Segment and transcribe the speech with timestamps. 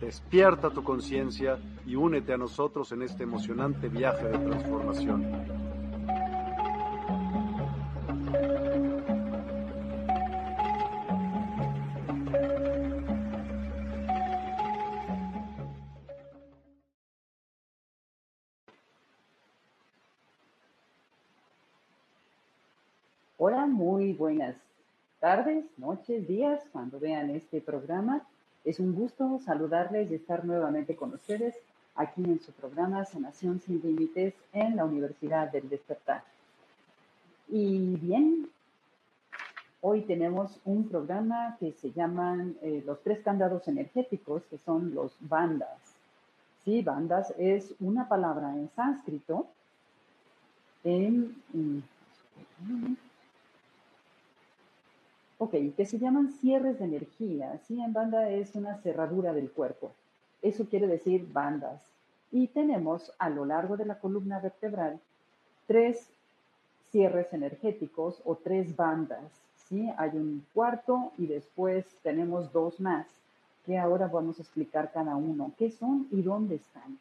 [0.00, 5.26] Despierta tu conciencia y únete a nosotros en este emocionante viaje de transformación.
[23.36, 24.54] Hola, muy buenas
[25.18, 28.24] tardes, noches, días, cuando vean este programa.
[28.68, 31.54] Es un gusto saludarles y estar nuevamente con ustedes
[31.94, 36.22] aquí en su programa Sanación sin Límites en la Universidad del Despertar.
[37.48, 38.50] Y bien,
[39.80, 45.16] hoy tenemos un programa que se llaman eh, los tres candados energéticos, que son los
[45.18, 45.78] bandas.
[46.62, 49.46] Sí, bandas es una palabra en sánscrito
[55.40, 57.58] Ok, que se llaman cierres de energía.
[57.66, 59.92] Sí, en banda es una cerradura del cuerpo.
[60.42, 61.80] Eso quiere decir bandas.
[62.32, 65.00] Y tenemos a lo largo de la columna vertebral
[65.68, 66.08] tres
[66.90, 69.30] cierres energéticos o tres bandas.
[69.68, 69.88] ¿sí?
[69.96, 73.06] Hay un cuarto y después tenemos dos más,
[73.64, 75.52] que ahora vamos a explicar cada uno.
[75.56, 76.98] ¿Qué son y dónde están?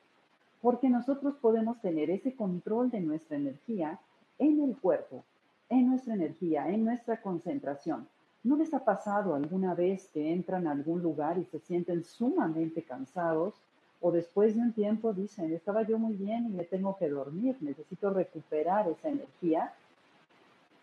[0.62, 4.00] Porque nosotros podemos tener ese control de nuestra energía
[4.38, 5.24] en el cuerpo,
[5.70, 8.08] en nuestra energía, en nuestra concentración.
[8.48, 12.82] ¿No les ha pasado alguna vez que entran a algún lugar y se sienten sumamente
[12.82, 13.56] cansados
[14.00, 17.58] o después de un tiempo dicen, estaba yo muy bien y me tengo que dormir,
[17.60, 19.74] necesito recuperar esa energía?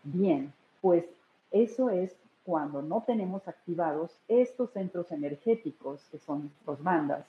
[0.03, 1.05] Bien, pues
[1.49, 7.25] eso es cuando no tenemos activados estos centros energéticos que son los bandas,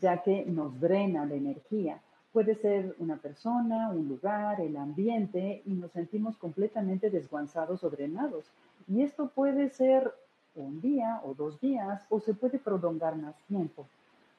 [0.00, 2.00] ya que nos drena la energía.
[2.32, 8.46] Puede ser una persona, un lugar, el ambiente y nos sentimos completamente desguanzados o drenados.
[8.88, 10.12] Y esto puede ser
[10.54, 13.86] un día o dos días o se puede prolongar más tiempo.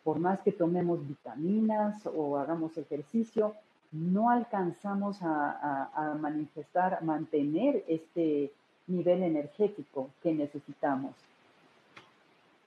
[0.04, 3.56] Por más que tomemos vitaminas o hagamos ejercicio,
[3.92, 8.52] no alcanzamos a, manifestar, mantener este
[8.88, 11.14] nivel energético que necesitamos.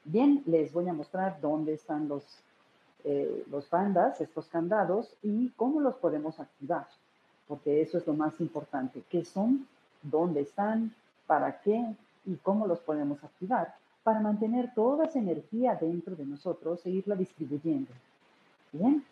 [0.04, 2.24] Bien, les voy a mostrar dónde están los,
[3.04, 6.86] eh, los bandas, estos candados, y cómo los podemos activar,
[7.46, 9.02] porque eso es lo más importante.
[9.08, 9.66] ¿Qué son?
[10.02, 10.92] ¿Dónde están?
[11.26, 11.94] Para qué
[12.24, 17.14] y cómo los podemos activar para mantener toda esa energía dentro de nosotros e irla
[17.14, 17.92] distribuyendo.
[18.72, 19.04] Bien,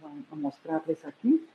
[0.00, 1.46] voy a mostrarles aquí.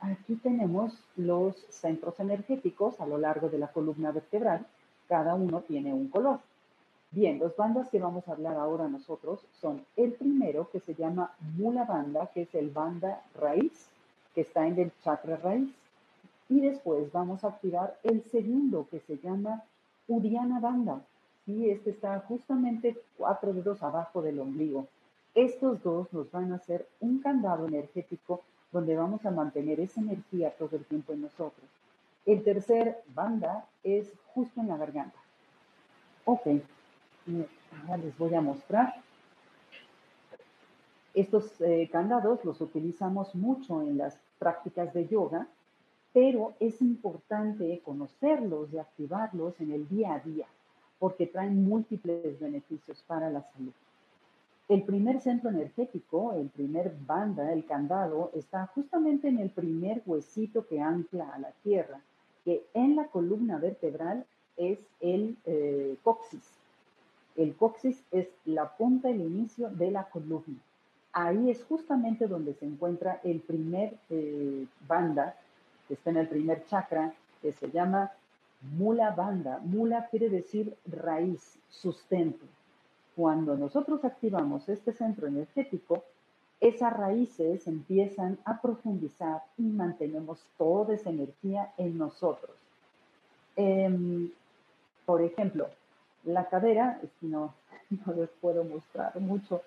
[0.00, 4.66] aquí tenemos los centros energéticos a lo largo de la columna vertebral.
[5.08, 6.40] Cada uno tiene un color.
[7.10, 11.32] Bien, los bandas que vamos a hablar ahora nosotros son el primero que se llama
[11.56, 13.88] Mula Banda, que es el banda raíz,
[14.34, 15.70] que está en el chakra raíz.
[16.48, 19.62] Y después vamos a activar el segundo que se llama
[20.06, 21.02] Udiana Banda.
[21.46, 24.86] Y este está justamente cuatro dedos abajo del ombligo.
[25.34, 28.42] Estos dos nos van a hacer un candado energético
[28.72, 31.66] donde vamos a mantener esa energía todo el tiempo en nosotros.
[32.26, 35.18] El tercer banda es justo en la garganta.
[36.24, 36.46] Ok,
[37.82, 38.96] ahora les voy a mostrar.
[41.14, 45.48] Estos eh, candados los utilizamos mucho en las prácticas de yoga
[46.20, 50.46] pero es importante conocerlos y activarlos en el día a día,
[50.98, 53.70] porque traen múltiples beneficios para la salud.
[54.68, 60.66] El primer centro energético, el primer banda, el candado, está justamente en el primer huesito
[60.66, 62.00] que ancla a la tierra,
[62.44, 64.26] que en la columna vertebral
[64.56, 65.96] es el eh.
[67.36, 70.58] El coxis es la punta, el inicio de la columna.
[71.12, 75.36] Ahí es justamente donde se encuentra el primer eh, banda
[75.88, 77.12] que está en el primer chakra,
[77.42, 78.12] que se llama
[78.76, 79.58] Mula Banda.
[79.64, 82.44] Mula quiere decir raíz, sustento.
[83.16, 86.04] Cuando nosotros activamos este centro energético,
[86.60, 92.50] esas raíces empiezan a profundizar y mantenemos toda esa energía en nosotros.
[93.56, 94.30] Em,
[95.06, 95.68] por ejemplo,
[96.24, 97.54] la cadera, no,
[98.06, 99.62] no les puedo mostrar mucho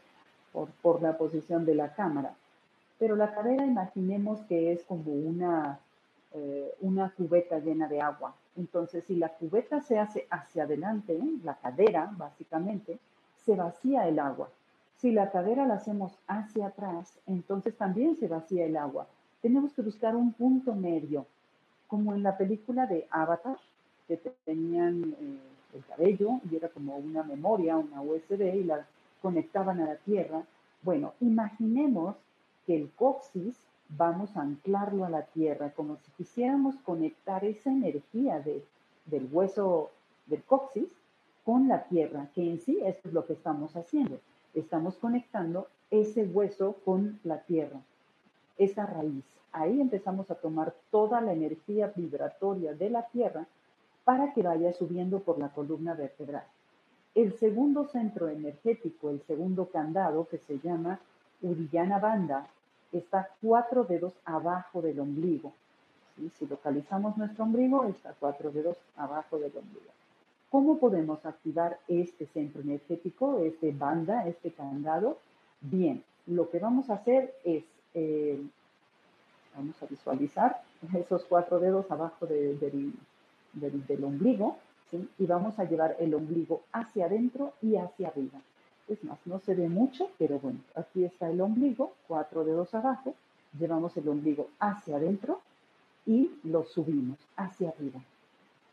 [0.54, 2.36] por, por la posición de la cámara,
[3.00, 5.80] pero la cadera imaginemos que es como una,
[6.34, 8.34] eh, una cubeta llena de agua.
[8.56, 13.00] Entonces, si la cubeta se hace hacia adelante, la cadera básicamente,
[13.46, 14.50] se vacía el agua.
[14.98, 19.08] Si la cadera la hacemos hacia atrás, entonces también se vacía el agua.
[19.42, 21.26] Tenemos que buscar un punto medio,
[21.88, 23.58] como en la película de Avatar,
[24.08, 25.40] que tenían eh,
[25.74, 28.86] el cabello y era como una memoria, una USB y la
[29.22, 30.44] conectaban a la Tierra.
[30.84, 32.16] Bueno, imaginemos
[32.66, 33.58] que el coxis
[33.98, 38.64] vamos a anclarlo a la Tierra, como si quisiéramos conectar esa energía de,
[39.06, 39.92] del hueso
[40.26, 40.88] del coxis
[41.46, 44.20] con la Tierra, que en sí es lo que estamos haciendo
[44.54, 47.80] estamos conectando ese hueso con la tierra,
[48.58, 49.24] esa raíz.
[49.52, 53.46] Ahí empezamos a tomar toda la energía vibratoria de la tierra
[54.04, 56.46] para que vaya subiendo por la columna vertebral.
[57.14, 61.00] El segundo centro energético, el segundo candado, que se llama
[61.42, 62.48] Urillana Banda,
[62.92, 65.54] está cuatro dedos abajo del ombligo.
[66.38, 69.92] Si localizamos nuestro ombligo, está cuatro dedos abajo del ombligo.
[70.50, 75.18] ¿Cómo podemos activar este centro energético, este banda, este candado?
[75.62, 78.42] Bien, lo que vamos a hacer es, eh,
[79.56, 80.62] vamos a visualizar
[80.94, 82.94] esos cuatro dedos abajo del,
[84.04, 84.58] ombligo,
[85.18, 88.42] y vamos a llevar el ombligo hacia adentro y hacia arriba.
[89.04, 93.16] Más, no se ve mucho, pero bueno, aquí está el ombligo, cuatro dedos abajo,
[93.58, 95.40] llevamos el ombligo hacia adentro
[96.06, 98.02] y lo subimos hacia arriba.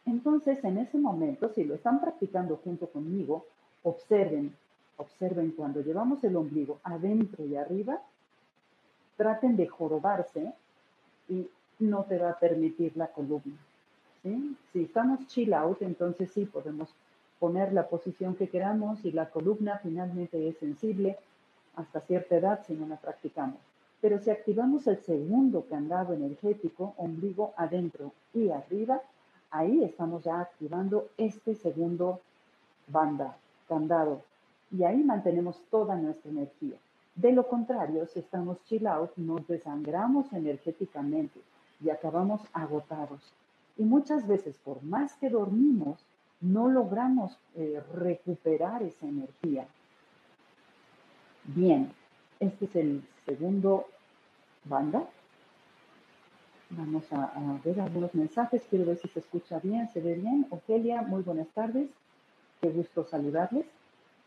[0.06, 3.44] Entonces, en ese momento, si lo están practicando junto conmigo,
[3.84, 4.54] observen,
[4.96, 8.00] observen cuando llevamos el ombligo adentro y arriba,
[9.16, 10.52] traten de jorobarse
[11.28, 11.46] y
[11.78, 13.56] no te va a permitir la columna.
[14.72, 16.88] Si estamos chill out, entonces sí podemos
[17.38, 21.18] poner la posición que queramos y la columna finalmente es sensible
[21.76, 23.58] hasta cierta edad si no la practicamos.
[24.00, 29.02] Pero si activamos el segundo candado energético, ombligo adentro y arriba,
[29.50, 32.20] ahí estamos ya activando este segundo
[32.86, 33.36] banda,
[33.68, 34.22] candado,
[34.70, 36.76] y ahí mantenemos toda nuestra energía.
[37.14, 41.40] De lo contrario, si estamos chill nos desangramos energéticamente
[41.82, 43.20] y acabamos agotados.
[43.76, 45.98] Y muchas veces, por más que dormimos,
[46.40, 49.66] no logramos eh, recuperar esa energía.
[51.44, 51.92] Bien,
[52.40, 53.86] este es el segundo
[54.64, 55.08] banda.
[56.70, 57.32] Vamos a,
[57.64, 58.62] ver algunos mensajes.
[58.68, 60.46] Quiero ver si se escucha bien, se ve bien.
[60.50, 61.88] Ofelia, muy buenas tardes.
[62.60, 63.66] Qué gusto saludarles.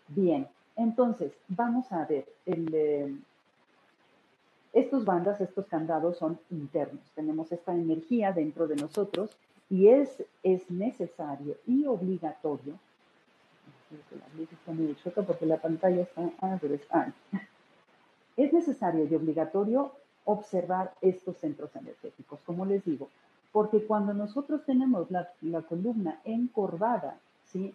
[0.07, 2.25] Bien, entonces vamos a ver.
[2.45, 3.15] Eh,
[4.73, 7.03] estos bandas, estos candados son internos.
[7.13, 9.37] Tenemos esta energía dentro de nosotros
[9.71, 12.77] y es, es necesario y obligatorio.
[14.11, 14.27] La
[18.37, 19.91] es necesario y obligatorio
[20.25, 23.09] observar estos centros energéticos, como les digo,
[23.53, 25.29] porque cuando nosotros tenemos la,
[25.63, 27.73] columna encorvada, ¿sí?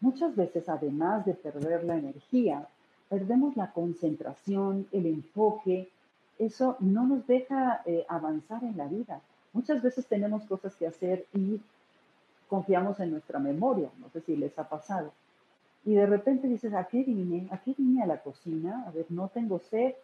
[0.00, 2.66] muchas veces además de perder la energía,
[3.08, 5.88] perdemos la concentración, el enfoque,
[6.38, 9.20] eso no nos deja eh, avanzar en la vida.
[9.58, 11.60] Muchas veces tenemos cosas que hacer y
[12.46, 15.12] confiamos en nuestra memoria, no sé si les ha pasado.
[15.84, 17.48] Y de repente dices, ¿a qué vine?
[17.50, 18.84] ¿A qué vine a la cocina?
[18.86, 19.94] A ver, no tengo sed,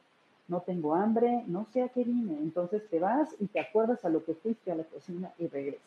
[0.49, 2.37] no tengo hambre, no sé a qué vine.
[2.39, 5.87] Entonces te vas y te acuerdas a lo que fuiste a la cocina y regresas.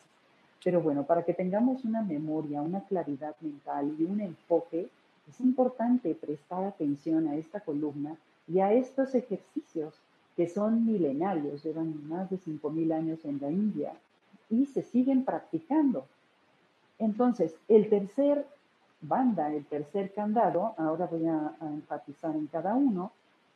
[0.64, 4.88] Pero bueno, para que tengamos una memoria, una claridad mental y un enfoque,
[5.28, 8.16] es importante prestar atención a esta columna
[8.46, 10.00] y a estos ejercicios
[10.38, 13.92] que son milenarios, llevan más de 5.000 años en la India
[14.48, 16.06] y se siguen practicando.
[17.00, 18.46] Entonces, el tercer
[19.00, 23.10] banda, el tercer candado, ahora voy a, enfatizar en cada uno,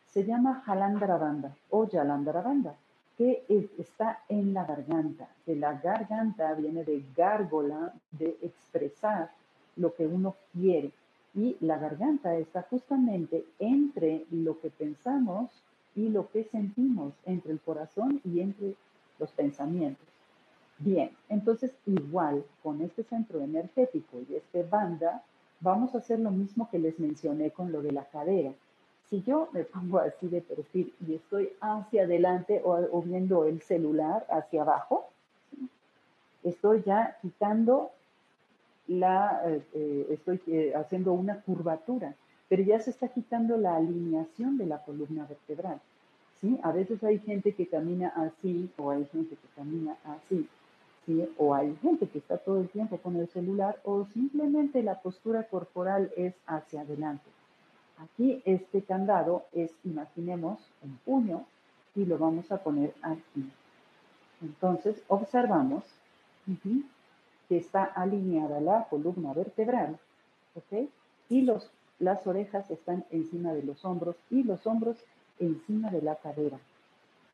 [0.08, 2.74] se llama Jalandarabanda o Yalandarabanda,
[3.16, 3.44] que
[3.78, 5.28] está en la garganta.
[5.46, 9.30] De la garganta viene de gárgola, de expresar
[9.76, 10.90] lo que uno quiere.
[11.32, 15.62] Y la garganta está justamente entre lo que pensamos
[15.94, 18.74] y lo que sentimos, entre el corazón y entre
[19.18, 20.06] los pensamientos.
[20.78, 25.22] Bien, entonces igual con este centro energético y este banda,
[25.60, 28.52] vamos a hacer lo mismo que les mencioné con lo de la cadera
[29.12, 34.26] si yo me pongo así de perfil y estoy hacia adelante o, viendo el celular
[34.30, 35.06] hacia abajo,
[36.42, 37.90] estoy ya quitando
[38.88, 42.14] la, eh, eh, estoy eh, haciendo una curvatura,
[42.52, 45.80] pero ya se está quitando la alineación de la columna vertebral.
[46.38, 46.60] ¿sí?
[46.62, 50.46] A veces hay gente que camina así o hay gente que camina así,
[51.06, 51.26] ¿sí?
[51.38, 55.44] O hay gente que está todo el tiempo con el celular o simplemente la postura
[55.44, 57.24] corporal es hacia adelante.
[57.96, 61.46] Aquí este candado es, imaginemos, un puño
[61.94, 63.50] y lo vamos a poner aquí.
[64.42, 65.84] Entonces observamos
[67.48, 69.98] que está alineada la columna vertebral,
[70.54, 70.86] ¿ok?
[71.30, 71.70] Y los,
[72.02, 74.96] las orejas están encima de los hombros y los hombros
[75.38, 76.58] encima de la cadera.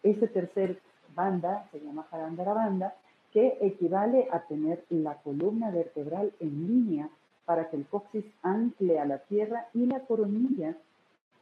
[0.02, 0.78] Este tercer
[1.14, 2.94] banda se llama banda,
[3.32, 7.08] que equivale a tener la columna vertebral en línea
[7.46, 10.76] para que el coxis ancle a la tierra y la coronilla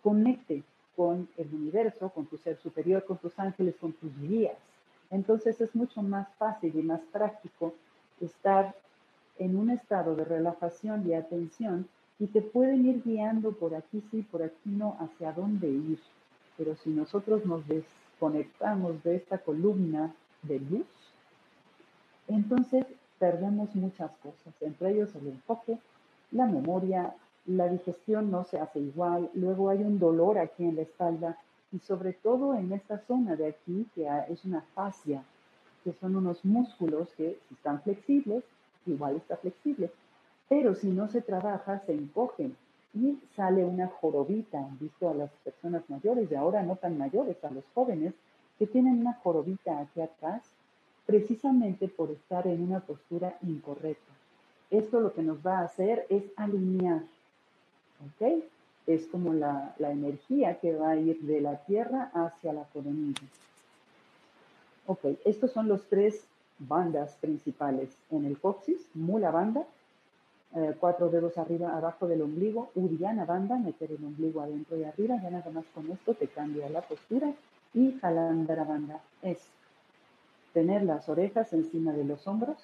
[0.02, 0.62] conecte
[0.94, 4.56] con el universo, con tu ser superior, con tus ángeles, con tus guías.
[5.10, 7.74] Entonces es mucho más fácil y más práctico
[8.20, 8.74] estar
[9.38, 14.22] en un estado de relajación y atención y te pueden ir guiando por aquí sí,
[14.22, 15.98] por aquí no, hacia dónde ir.
[16.56, 20.86] Pero si nosotros nos desconectamos de esta columna de luz,
[22.28, 22.86] entonces
[23.18, 25.78] perdemos muchas cosas, entre ellos el enfoque,
[26.32, 27.14] la memoria,
[27.46, 31.38] la digestión no se hace igual, luego hay un dolor aquí en la espalda
[31.72, 35.22] y sobre todo en esta zona de aquí que es una fascia,
[35.84, 38.42] que son unos músculos que si están flexibles,
[38.86, 39.90] igual está flexible,
[40.48, 42.56] pero si no se trabaja se encogen
[42.94, 47.50] y sale una jorobita, visto a las personas mayores y ahora no tan mayores, a
[47.50, 48.14] los jóvenes,
[48.58, 50.42] que tienen una jorobita aquí atrás,
[51.04, 54.12] precisamente por estar en una postura incorrecta.
[54.70, 57.02] Esto lo que nos va a hacer es alinear,
[58.00, 58.42] ¿ok?
[58.86, 63.22] Es como la, la energía que va a ir de la tierra hacia la coronilla.
[64.86, 66.24] Ok, estos son los tres
[66.58, 69.66] bandas principales en el coxis, mula banda,
[70.56, 75.20] eh, cuatro dedos arriba, abajo del ombligo, Uriana banda, meter el ombligo adentro y arriba,
[75.22, 77.30] ya nada más con esto te cambia la postura,
[77.74, 79.38] y jalandara banda es
[80.54, 82.56] tener las orejas encima de los hombros,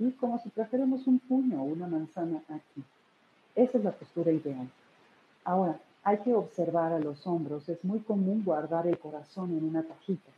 [0.00, 2.82] y como si trajéramos un puño o una manzana aquí.
[3.54, 4.68] Esa es la postura ideal.
[5.44, 9.84] Ahora, hay que observar a los hombros, es muy común guardar el corazón en una
[9.84, 10.32] cajita,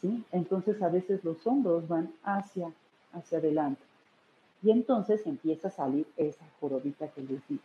[0.00, 0.24] ¿sí?
[0.30, 2.70] Entonces a veces los hombros van hacia,
[3.12, 3.89] hacia adelante.
[4.62, 7.62] Y entonces empieza a salir esa jorobita que les digo.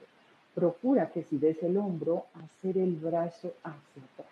[0.53, 4.27] Procura que si ves el hombro, hacer el brazo hacia atrás.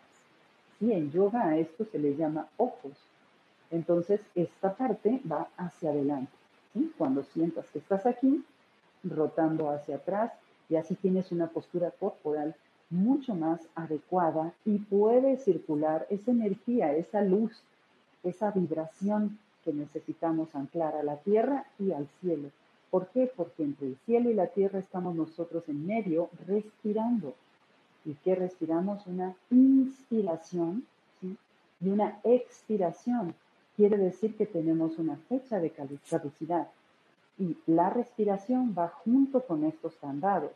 [0.80, 2.94] Y en yoga a esto se le llama ojos.
[3.72, 6.32] Entonces esta parte va hacia adelante.
[6.98, 8.44] Cuando sientas que estás aquí,
[9.04, 10.32] rotando hacia atrás,
[10.70, 12.56] y así tienes una postura corporal
[12.90, 17.64] mucho más adecuada y puede circular esa energía, esa luz,
[18.24, 22.50] esa vibración que necesitamos anclar a la tierra y al cielo.
[22.90, 23.32] ¿Por qué?
[23.36, 27.34] Porque entre el cielo y la tierra estamos nosotros en medio respirando.
[28.06, 29.08] ¿Y qué respiramos?
[29.08, 30.86] Una inspiración
[31.22, 33.34] y una expiración.
[33.76, 35.72] Quiere decir que tenemos una fecha de
[36.10, 36.68] caducidad.
[37.40, 40.52] Y la respiración va junto con estos candados.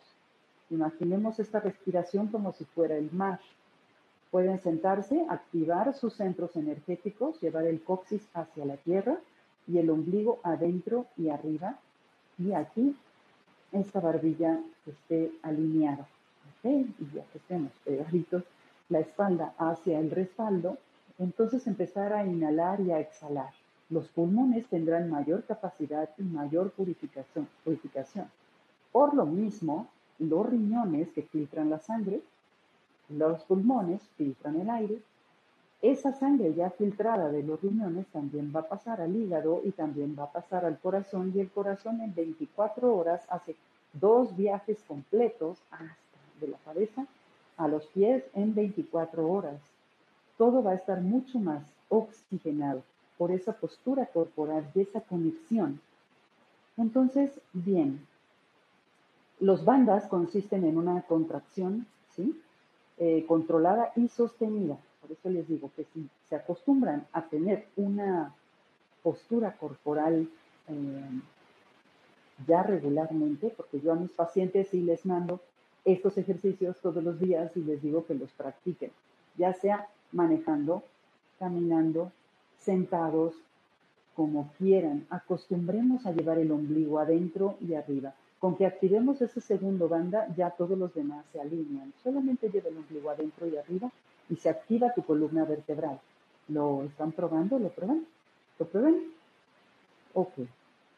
[0.70, 3.40] Imaginemos esta respiración como si fuera el mar.
[4.38, 9.17] Pueden sentarse, activar sus centros energéticos, llevar el coxis hacia la tierra
[9.65, 11.79] y el ombligo adentro y arriba.
[12.38, 12.96] Y aquí
[13.72, 16.08] esta barbilla esté alineada.
[16.63, 18.44] Y ya que estemos pegaditos,
[18.89, 20.77] la espalda hacia el respaldo,
[21.17, 23.50] entonces empezar a inhalar y a exhalar.
[23.89, 27.48] Los pulmones tendrán mayor capacidad y mayor purificación.
[27.63, 28.27] purificación.
[28.91, 29.88] Por lo mismo,
[30.20, 32.22] los riñones que filtran la sangre
[33.10, 35.02] los pulmones filtran el aire.
[35.82, 40.16] Esa sangre ya filtrada de los riñones también va a pasar al hígado y también
[40.18, 43.56] va a pasar al corazón y el corazón en 24 horas hace
[43.94, 45.96] dos viajes completos hasta
[46.40, 47.06] de la cabeza
[47.58, 49.60] a los pies en 24 horas.
[50.38, 52.84] Todo va a estar mucho más oxigenado
[53.18, 55.80] por esa postura corporal y esa conexión.
[56.78, 58.06] Entonces, bien,
[59.40, 62.40] los bandas consisten en una contracción, ¿sí?
[63.00, 64.75] Eh, controlada y sostenida.
[65.01, 68.34] Por eso les digo que si se acostumbran a tener una
[69.04, 70.27] postura corporal
[70.68, 71.22] eh,
[72.48, 75.39] ya regularmente, porque yo a mis pacientes sí les mando
[75.86, 78.92] estos ejercicios todos los días y les digo que los practiquen,
[79.38, 80.82] ya sea manejando,
[81.38, 82.12] caminando,
[82.58, 83.36] sentados,
[84.16, 85.06] como quieran.
[85.12, 88.16] Acostumbremos a llevar el ombligo adentro y arriba.
[88.39, 91.91] Con que activemos ese segundo banda, ya todos los demás se alinean.
[92.03, 93.91] Solamente lleva el ombligo adentro y arriba
[94.29, 96.00] y se activa tu columna vertebral.
[96.48, 97.58] ¿Lo están probando?
[97.58, 98.06] ¿Lo prueban?
[98.60, 98.96] ¿Lo prueban?
[100.13, 100.34] Ok.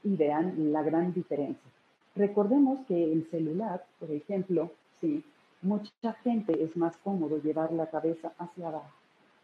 [0.04, 1.72] Y vean la gran diferencia.
[2.16, 5.24] Recordemos que el celular, por ejemplo, sí,
[5.62, 8.94] mucha gente es más cómodo llevar la cabeza hacia abajo.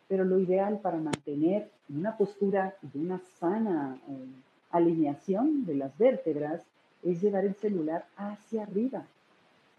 [0.08, 4.26] pero lo ideal para mantener una postura de una sana eh,
[4.70, 6.62] alineación de las vértebras
[7.06, 9.06] es llevar el celular hacia arriba.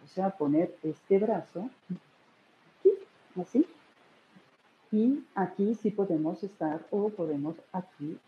[0.04, 1.68] O sea, poner este brazo
[2.78, 2.92] aquí,
[3.40, 3.66] así.
[4.92, 8.18] Y aquí sí podemos estar o podemos aquí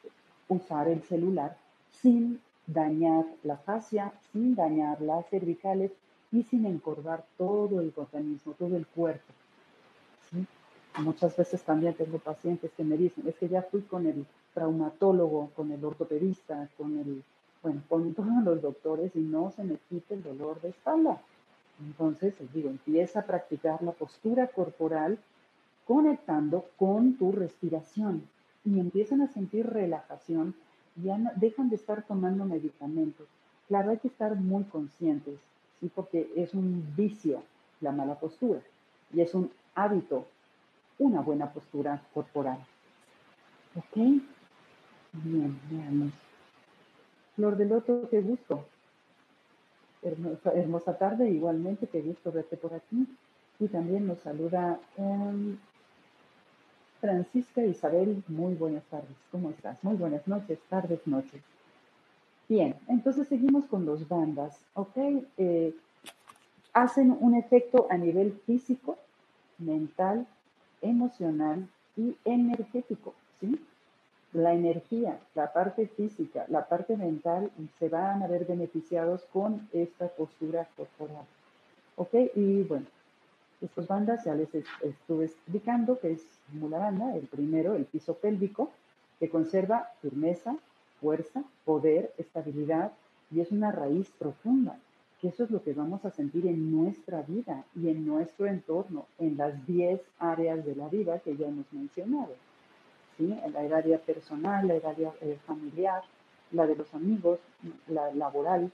[0.49, 1.57] usar el celular
[1.91, 5.93] sin dañar la fascia, sin dañar las cervicales
[6.33, 9.33] y sin encorvar todo el organismo, todo el cuerpo.
[10.99, 15.51] Muchas veces también tengo pacientes que me dicen, es que ya fui con el traumatólogo,
[15.55, 17.23] con el ortopedista, con el,
[17.63, 21.21] bueno, con todos los doctores y no se me quita el dolor de espalda.
[21.81, 25.19] Entonces, les digo, empieza a practicar la postura corporal
[25.87, 28.29] conectando con tu respiración
[28.65, 30.55] y empiezan a sentir relajación,
[30.97, 33.27] ya dejan de estar tomando medicamentos.
[33.69, 35.39] Claro, hay que estar muy conscientes,
[35.81, 35.91] ¿sí?
[35.95, 37.43] porque es un vicio
[37.81, 38.61] la mala postura
[39.13, 40.27] y es un hábito
[40.99, 42.59] una buena postura corporal.
[43.77, 43.97] ¿Ok?
[45.13, 46.13] Bien, veamos.
[47.39, 48.65] Flor de Loto, qué gusto.
[50.03, 53.07] Hermosa, tarde, igualmente, qué gusto verte por aquí.
[53.61, 55.57] Y también nos saluda em,
[57.01, 59.17] Francisca Isabel, muy buenas tardes.
[59.31, 59.85] ¿Cómo estás?
[59.85, 61.41] Muy buenas noches, tardes, noches.
[62.49, 64.97] Bien, entonces seguimos con los bandas, ¿ok?
[65.37, 65.77] Eh,
[66.73, 68.99] hacen un efecto a nivel físico,
[69.59, 70.27] mental,
[70.83, 73.65] emocional y energético, ¿sí?
[74.33, 80.09] La energía, la parte física, la parte mental se van a ver beneficiados con esta
[80.09, 81.25] postura corporal.
[81.97, 82.15] ¿Ok?
[82.35, 82.87] Y bueno,
[83.63, 86.27] estas bandas ya les estuve explicando que es
[86.61, 88.71] la banda, el primero, el piso pélvico,
[89.19, 90.57] que conserva firmeza,
[91.01, 92.93] fuerza, poder, estabilidad
[93.31, 94.79] y es una raíz profunda
[95.21, 99.07] que eso es lo que vamos a sentir en nuestra vida y en nuestro entorno,
[99.19, 102.35] en las 10 áreas de la vida que ya hemos mencionado.
[103.19, 103.39] ¿Sí?
[103.53, 106.03] La área personal, la área eh, familiar,
[106.53, 107.39] la de los amigos,
[107.89, 108.71] la laboral,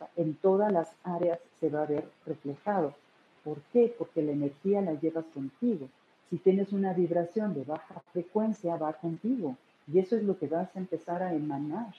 [0.00, 2.94] o en todas las áreas se va a ver reflejado.
[3.42, 3.92] ¿Por qué?
[3.98, 5.88] Porque la energía la llevas contigo.
[6.30, 9.56] Si tienes una vibración de baja frecuencia, va contigo.
[9.92, 11.94] Y eso es lo que vas a empezar a emanar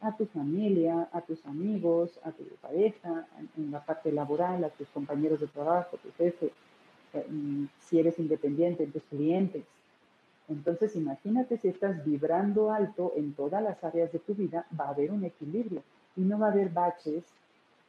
[0.00, 3.26] a tu familia, a tus amigos, a tu pareja,
[3.56, 6.52] en la parte laboral, a tus compañeros de trabajo, tu jefe,
[7.14, 9.64] eh, mm, si eres independiente, tus clientes.
[10.52, 14.90] Entonces, imagínate si estás vibrando alto en todas las áreas de tu vida, va a
[14.90, 15.82] haber un equilibrio
[16.16, 17.24] y no va a haber baches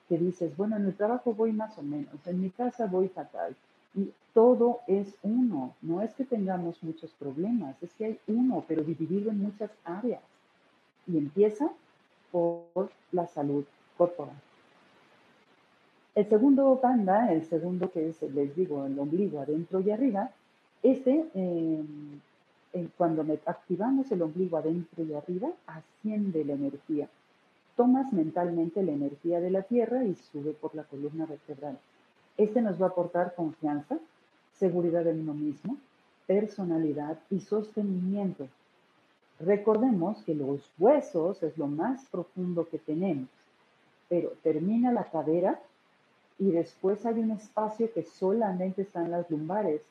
[0.10, 3.56] que dices, bueno, en el trabajo voy más o menos, en mi casa voy fatal.
[3.96, 8.84] Y todo es uno, no es que tengamos muchos problemas, es que hay uno, pero
[8.84, 10.22] dividido en muchas áreas.
[11.08, 11.70] Y empieza
[12.32, 13.66] por la salud
[13.98, 14.36] corporal.
[16.16, 20.32] El segundo banda, el segundo que es, les digo, el ombligo adentro y arriba,
[20.84, 22.20] este, em,
[22.98, 27.08] cuando activamos el ombligo adentro y arriba, asciende la energía.
[27.76, 31.78] Tomas mentalmente la energía de la tierra y sube por la columna vertebral.
[32.38, 33.98] Este nos va a aportar confianza,
[34.58, 35.78] seguridad en uno mismo,
[36.28, 38.48] personalidad y sostenimiento
[39.40, 43.28] Recordemos que los huesos es lo más profundo que tenemos,
[44.08, 45.60] pero termina la cadera
[46.40, 49.82] y después hay un espacio que solamente están las lumbares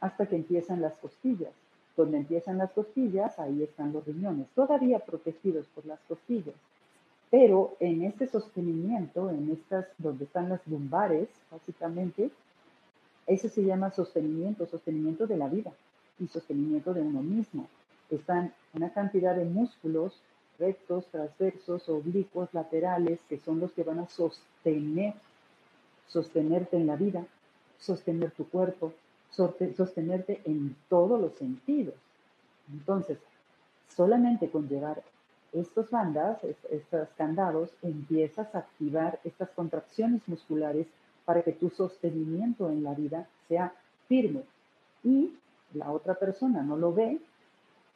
[0.00, 1.52] hasta que empiezan las costillas.
[1.96, 6.54] Donde empiezan las costillas, ahí están los riñones, todavía protegidos por las costillas.
[7.30, 12.30] Pero en este sostenimiento, en estas donde están las lumbares, básicamente,
[13.26, 15.72] ese se llama sostenimiento, sostenimiento de la vida
[16.18, 17.68] y sostenimiento de uno mismo
[18.10, 20.20] están una cantidad de músculos
[20.58, 25.14] rectos, transversos, oblicuos, laterales, que son los que van a sostener,
[26.06, 27.24] sostenerte en la vida,
[27.80, 28.92] sostener tu cuerpo,
[29.32, 31.94] sostenerte en todos los sentidos.
[32.72, 33.18] Entonces,
[33.88, 35.02] solamente con llevar
[35.52, 36.38] estos bandas,
[36.70, 40.86] estos candados, empiezas a activar estas contracciones musculares
[41.24, 43.72] para que tu sostenimiento en la vida sea
[44.08, 44.42] firme.
[45.04, 45.34] Y
[45.74, 47.18] la otra persona no lo ve,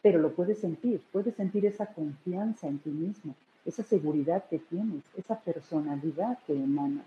[0.03, 5.03] pero lo puedes sentir, puedes sentir esa confianza en ti mismo, esa seguridad que tienes,
[5.17, 7.05] esa personalidad que emanas.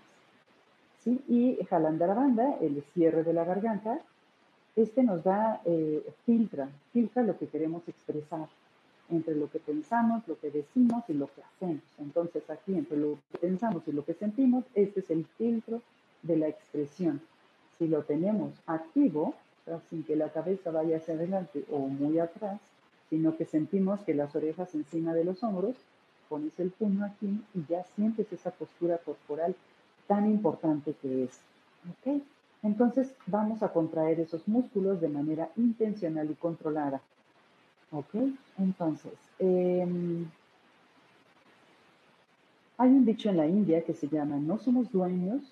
[1.02, 1.22] ¿sí?
[1.28, 4.00] Y banda, el cierre de la garganta,
[4.76, 8.48] este nos da, eh, filtra, filtra lo que queremos expresar
[9.10, 11.82] entre lo que pensamos, lo que decimos y lo que hacemos.
[11.98, 15.82] Entonces aquí entre lo que pensamos y lo que sentimos, este es el filtro
[16.22, 17.20] de la expresión.
[17.78, 19.34] Si lo tenemos activo,
[19.88, 22.60] sin que la cabeza vaya hacia adelante o muy atrás,
[23.08, 25.76] sino que sentimos que las orejas encima de los hombros,
[26.28, 29.54] pones el puño aquí y ya sientes esa postura corporal
[30.06, 31.40] tan importante que es.
[31.90, 32.22] ¿Ok?
[32.62, 37.00] Entonces vamos a contraer esos músculos de manera intencional y controlada.
[37.92, 38.14] ¿Ok?
[38.58, 40.26] Entonces, em,
[42.76, 45.42] hay un dicho en la India que se llama, no somos dueños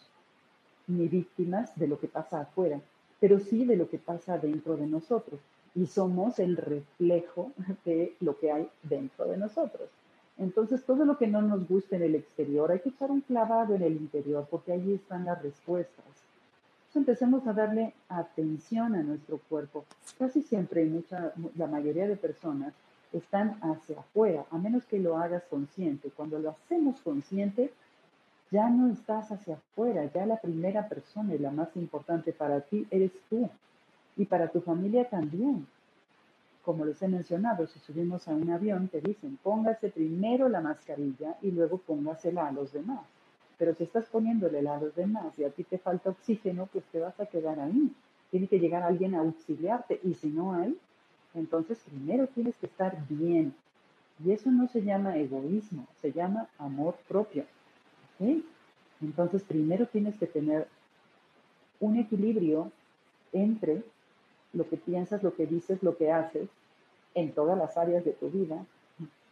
[0.87, 2.81] ni víctimas de lo que pasa afuera,
[3.21, 5.41] pero sí de lo que pasa dentro de nosotros.
[5.75, 7.53] Y somos el reflejo
[7.85, 9.89] de lo que hay dentro de nosotros.
[10.39, 13.75] Entonces, todo lo que no nos guste en el exterior, hay que echar un clavado
[13.75, 16.05] en el interior, porque allí están las respuestas.
[16.95, 19.85] Empecemos a darle atención a nuestro cuerpo.
[20.19, 22.73] Casi siempre, mucha, la mayoría de personas
[23.13, 26.11] están hacia afuera, a menos que lo hagas consciente.
[26.11, 27.73] Cuando lo hacemos consciente,
[28.51, 32.87] ya no estás hacia afuera, ya la primera persona y la más importante para ti
[32.91, 33.49] eres tú
[34.17, 35.67] y para tu familia también
[36.69, 41.35] como les he mencionado, si subimos a un avión, te dicen, póngase primero la mascarilla
[41.41, 43.01] y luego póngasela a los demás.
[43.59, 47.01] Pero si estás poniéndole a los demás y a ti te falta oxígeno, pues te
[47.01, 47.93] vas a quedar ahí.
[48.31, 50.77] Tiene que llegar alguien a auxiliarte y si no hay,
[51.35, 53.55] entonces primero tienes que estar bien.
[54.25, 57.45] Y eso no se llama egoísmo, se llama amor propio.
[59.01, 60.67] Entonces primero tienes que tener
[61.81, 62.71] un equilibrio
[63.33, 63.83] entre
[64.53, 66.49] lo que piensas, lo que dices, lo que haces
[67.15, 68.65] en todas las áreas de tu vida,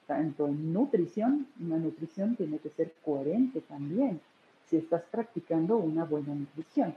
[0.07, 4.21] tanto en nutrición, una nutrición tiene que ser coherente también,
[4.67, 6.95] si estás practicando una buena nutrición.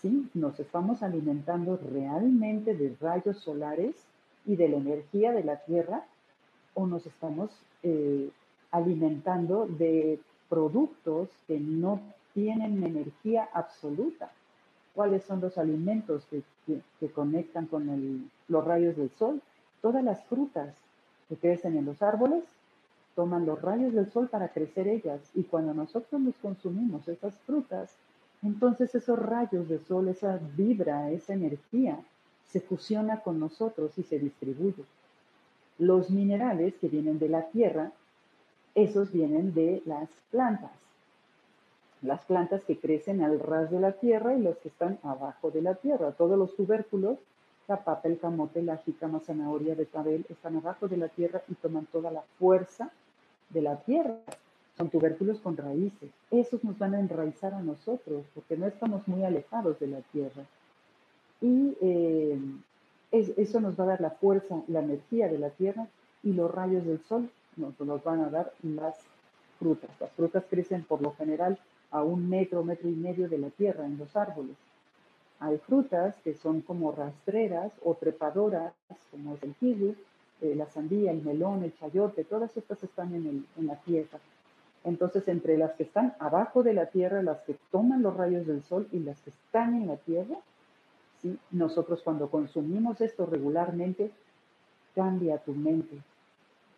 [0.00, 0.28] ¿sí?
[0.34, 3.94] Nos estamos alimentando realmente de rayos solares
[4.46, 6.04] y de la energía de la Tierra
[6.74, 7.50] o nos estamos
[7.82, 8.30] eh,
[8.70, 12.00] alimentando de productos que no
[12.34, 14.30] tienen energía absoluta.
[14.94, 16.42] ¿Cuáles son los alimentos que,
[17.10, 19.40] conectan con los rayos del sol?
[19.80, 20.74] Todas las frutas
[21.30, 22.44] que crecen en los árboles
[23.14, 27.90] toman los rayos del sol para crecer ellas y cuando nosotros nos consumimos esas frutas,
[28.42, 31.98] entonces esos rayos de sol, esa vibra, esa energía,
[32.48, 34.84] se fusiona con nosotros y se distribuye.
[35.78, 37.92] Los minerales que vienen de la tierra,
[38.74, 40.72] esos vienen de las plantas.
[42.02, 45.62] Las plantas que crecen al ras de la tierra y los que están abajo de
[45.62, 46.12] la tierra.
[46.12, 47.18] Todos los tubérculos
[47.70, 51.86] la papa, el camote, la jícama, zanahoria, betabel están abajo de la tierra y toman
[51.86, 52.90] toda la fuerza
[53.48, 54.16] de la tierra.
[54.76, 56.10] Son tubérculos con raíces.
[56.32, 60.42] Esos nos van a enraizar a nosotros porque no estamos muy alejados de la tierra.
[61.40, 62.40] Y eh,
[63.12, 65.86] eso nos va a dar la fuerza, la energía de la tierra
[66.24, 68.96] y los rayos del sol nos, nos van a dar las
[69.60, 69.90] frutas.
[70.00, 71.56] Las frutas crecen por lo general
[71.92, 74.56] a un metro, metro y medio de la tierra en los árboles.
[75.40, 78.74] Hay frutas que son como rastreras o trepadoras,
[79.10, 79.96] como es el kiwi,
[80.42, 84.18] eh, la sandía, el melón, el chayote, todas estas están en, la tierra.
[84.84, 88.62] Entonces, entre las que están abajo de la tierra, las que toman los rayos del
[88.62, 90.36] sol y las que están en la tierra,
[91.22, 91.38] ¿sí?
[91.50, 94.10] nosotros cuando consumimos esto regularmente,
[94.94, 95.98] cambia tu mente,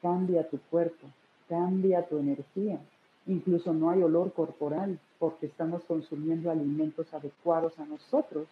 [0.01, 1.09] cambia tu cuerpo,
[1.49, 2.79] cambia tu energía.
[3.27, 8.49] Incluso no hay olor corporal porque estamos consumiendo alimentos adecuados a nosotros.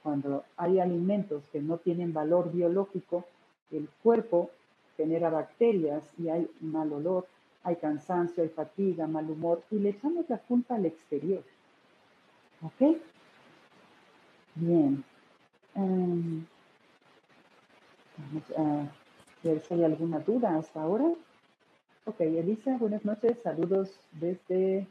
[0.00, 3.24] Cuando hay alimentos que no tienen valor biológico,
[3.72, 4.48] el cuerpo
[4.96, 7.26] genera bacterias y hay mal olor,
[7.64, 11.42] hay cansancio, hay fatiga, mal humor y le echamos la culpa al exterior.
[12.62, 12.96] ¿Ok?
[14.54, 15.02] Bien.
[15.74, 16.46] Em,
[18.18, 18.88] vamos a
[19.42, 21.12] ver si hay alguna duda hasta ahora.
[22.04, 23.36] Ok, Elisa, buenas noches.
[23.42, 24.86] Saludos desde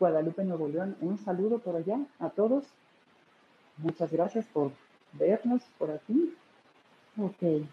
[0.00, 0.96] Guadalupe, Nuevo León.
[1.02, 2.64] Un saludo por allá a todos.
[3.76, 4.72] Muchas gracias por
[5.12, 6.34] vernos por aquí.
[7.18, 7.66] Ok,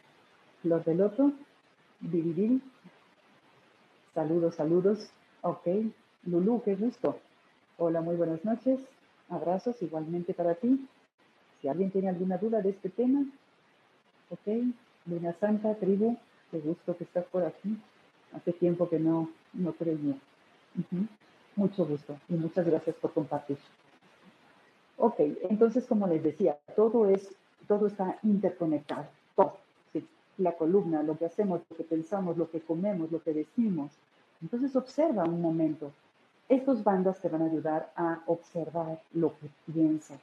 [0.62, 1.32] Flor del Loto,
[2.02, 2.62] Dividir.
[4.14, 5.10] Saludos, saludos.
[5.42, 5.68] Ok,
[6.26, 7.18] Lulu, qué gusto.
[7.78, 8.82] Hola, muy buenas noches.
[9.30, 10.86] Abrazos igualmente para ti.
[11.62, 13.26] Si alguien tiene alguna duda de este tema,
[14.30, 16.18] ok, Luna Santa, tribu,
[16.52, 17.78] qué gusto que estás por aquí.
[18.34, 20.16] Hace tiempo que no, no creía.
[21.58, 23.58] Mucho gusto y muchas gracias por compartir.
[24.98, 25.16] Ok,
[25.50, 27.36] entonces como les decía, todo es,
[27.68, 29.58] todo está interconectado, todo.
[30.38, 33.92] La columna, lo que hacemos, lo que pensamos, lo que comemos, lo que decimos.
[34.42, 35.92] Entonces observa un momento.
[36.48, 40.22] Estos bandas te van a ayudar a observar lo que piensas.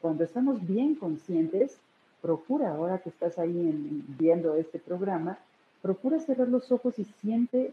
[0.00, 1.78] Cuando estamos bien conscientes,
[2.22, 5.38] procura ahora que estás ahí viendo este programa,
[5.82, 7.72] Procura cerrar los ojos y siente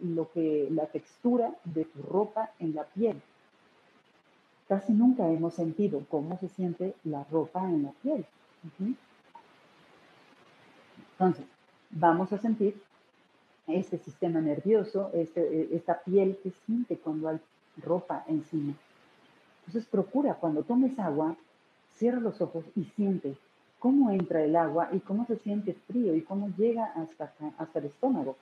[0.00, 3.20] lo que, la textura de tu ropa en la piel.
[4.68, 8.24] Casi nunca hemos sentido cómo se siente la ropa en la piel.
[11.12, 11.46] Entonces,
[11.90, 12.80] vamos a sentir
[13.66, 17.38] este sistema nervioso, este, esta piel que siente cuando hay
[17.82, 18.74] ropa encima.
[19.66, 21.36] Entonces procura cuando tomes agua,
[21.96, 23.36] cierra los ojos y siente
[23.78, 27.86] cómo entra el agua y cómo se siente frío y cómo llega hasta, hasta el
[27.86, 28.36] estómago.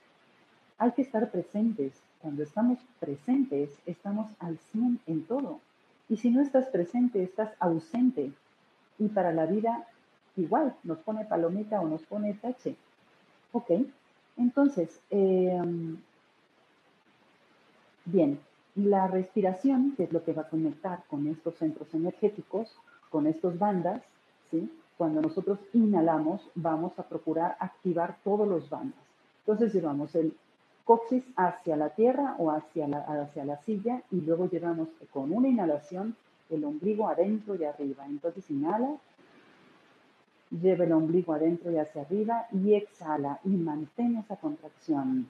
[0.77, 1.93] Hay que estar presentes.
[2.21, 5.59] Cuando estamos presentes, estamos al 100 en todo.
[6.09, 8.31] Y si no estás presente, estás ausente.
[8.99, 9.87] Y para la vida,
[10.35, 12.75] igual, nos pone palomita o nos pone tache.
[13.51, 13.71] Ok,
[14.37, 15.97] entonces, em,
[18.05, 18.39] bien,
[18.75, 22.75] la respiración, que es lo que va a conectar con estos centros energéticos,
[23.09, 24.03] con estas bandas,
[24.51, 24.71] ¿sí?
[24.97, 28.99] Cuando nosotros inhalamos, vamos a procurar activar todos los bandas.
[29.39, 30.35] Entonces llevamos el
[30.87, 35.49] coxis hacia la tierra o hacia la, hacia la silla y luego llevamos con una
[35.49, 36.15] inhalación
[36.49, 38.05] el ombligo adentro y arriba.
[38.05, 38.95] Entonces inhala,
[40.49, 45.27] lleva el ombligo adentro y hacia arriba y exhala y mantén esa contracción.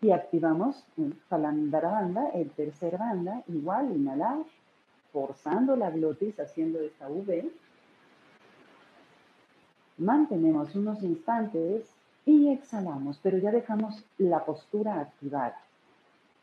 [0.00, 4.38] Y activamos el banda, el tercer banda, igual inhalar,
[5.12, 7.50] forzando la glotis haciendo esta V.
[9.98, 15.60] Mantenemos unos instantes y exhalamos, pero ya dejamos la postura activada.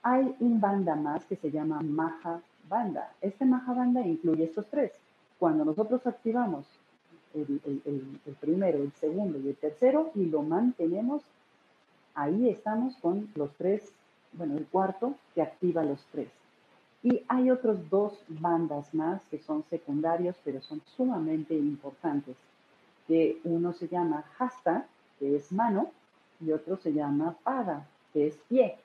[0.03, 3.11] Hay un banda más que se llama Maha Banda.
[3.21, 4.91] Este Maha Banda incluye estos tres.
[5.39, 6.65] Cuando nosotros activamos
[7.33, 11.21] el, el, primero, el segundo y el tercero y lo mantenemos,
[12.15, 13.91] ahí estamos con los tres,
[14.33, 16.29] bueno, el cuarto que activa los tres.
[17.03, 22.35] Y hay otros dos bandas más que son secundarios, pero son sumamente importantes.
[23.07, 24.85] Que uno se llama Hasta,
[25.19, 25.91] que es mano,
[26.39, 28.77] y otro se llama Pada, que es pie.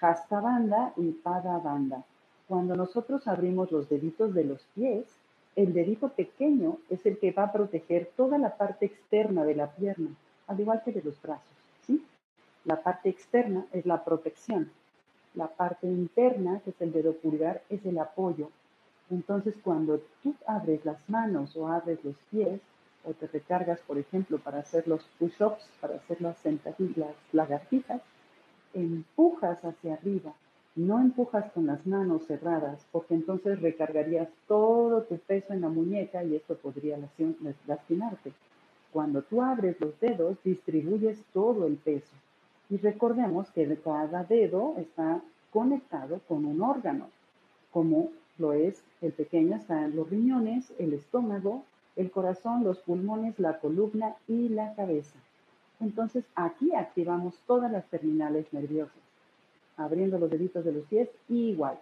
[0.00, 2.04] Hasta banda y Pada banda.
[2.48, 5.06] Cuando nosotros abrimos los deditos de los pies,
[5.54, 9.70] el dedito pequeño es el que va a proteger toda la parte externa de la
[9.70, 10.10] pierna,
[10.46, 11.44] al igual que de los brazos.
[11.86, 12.04] ¿sí?
[12.64, 14.70] La parte externa es la protección.
[15.34, 18.50] La parte interna, que es el dedo pulgar, es el apoyo.
[19.10, 22.60] Entonces, cuando tú abres las manos o abres los pies,
[23.04, 28.00] o te recargas, por ejemplo, para hacer los push-ups, para hacer las sentadillas, lagartijas,
[28.74, 30.34] empujas hacia arriba
[30.74, 36.24] no empujas con las manos cerradas, porque entonces recargarías todo tu peso en la muñeca
[36.24, 36.98] y esto podría
[37.66, 38.32] lastimarte.
[38.90, 42.14] Cuando tú abres los dedos, distribuyes todo el peso.
[42.70, 45.20] Y recordemos que cada dedo está
[45.52, 47.10] conectado con un órgano,
[47.70, 51.64] como lo es el pequeño, están los riñones, el estómago,
[51.96, 55.18] el corazón, los pulmones, la columna y la cabeza.
[55.80, 59.02] Entonces aquí activamos todas las terminales nerviosas
[59.76, 61.78] abriendo los deditos de los pies, igual.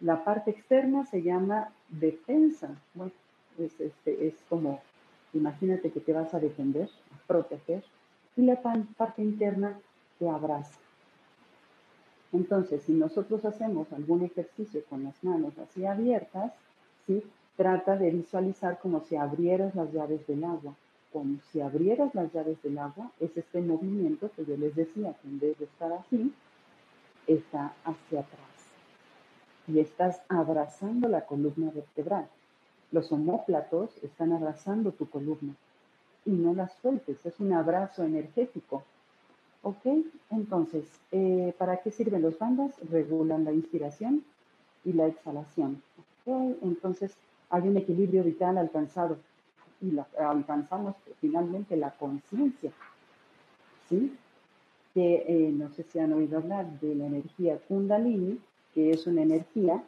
[0.00, 2.68] La parte externa se llama defensa.
[2.94, 3.12] Bueno,
[3.58, 4.80] es, este, es como,
[5.32, 7.82] imagínate que te vas a defender, a proteger,
[8.36, 9.78] y la parte interna
[10.18, 10.78] te abraza.
[12.32, 16.52] Entonces, si nosotros hacemos algún ejercicio con las manos así abiertas,
[17.06, 17.22] ¿sí?
[17.56, 20.74] Trata de visualizar como si abrieras las llaves del agua.
[21.12, 25.28] Como si abrieras las llaves del agua, es este movimiento que yo les decía, que
[25.28, 26.32] en vez de estar así,
[27.26, 28.56] está hacia atrás
[29.68, 32.28] y estás abrazando la columna vertebral.
[32.92, 35.54] Los homóplatos están abrazando tu columna
[36.24, 38.82] y no las sueltes, es un abrazo energético.
[39.62, 39.84] ¿Ok?
[40.30, 42.72] Entonces, eh, ¿para qué sirven los bandas?
[42.88, 44.24] Regulan la inspiración
[44.84, 45.82] y la exhalación.
[45.98, 46.56] ¿Ok?
[46.62, 47.16] Entonces,
[47.50, 49.18] hay un equilibrio vital alcanzado
[49.80, 52.72] y alcanzamos finalmente la conciencia.
[53.88, 54.16] ¿Sí?
[54.96, 58.40] que eh, no sé si han oído hablar de la energía kundalini,
[58.72, 59.84] que es una energía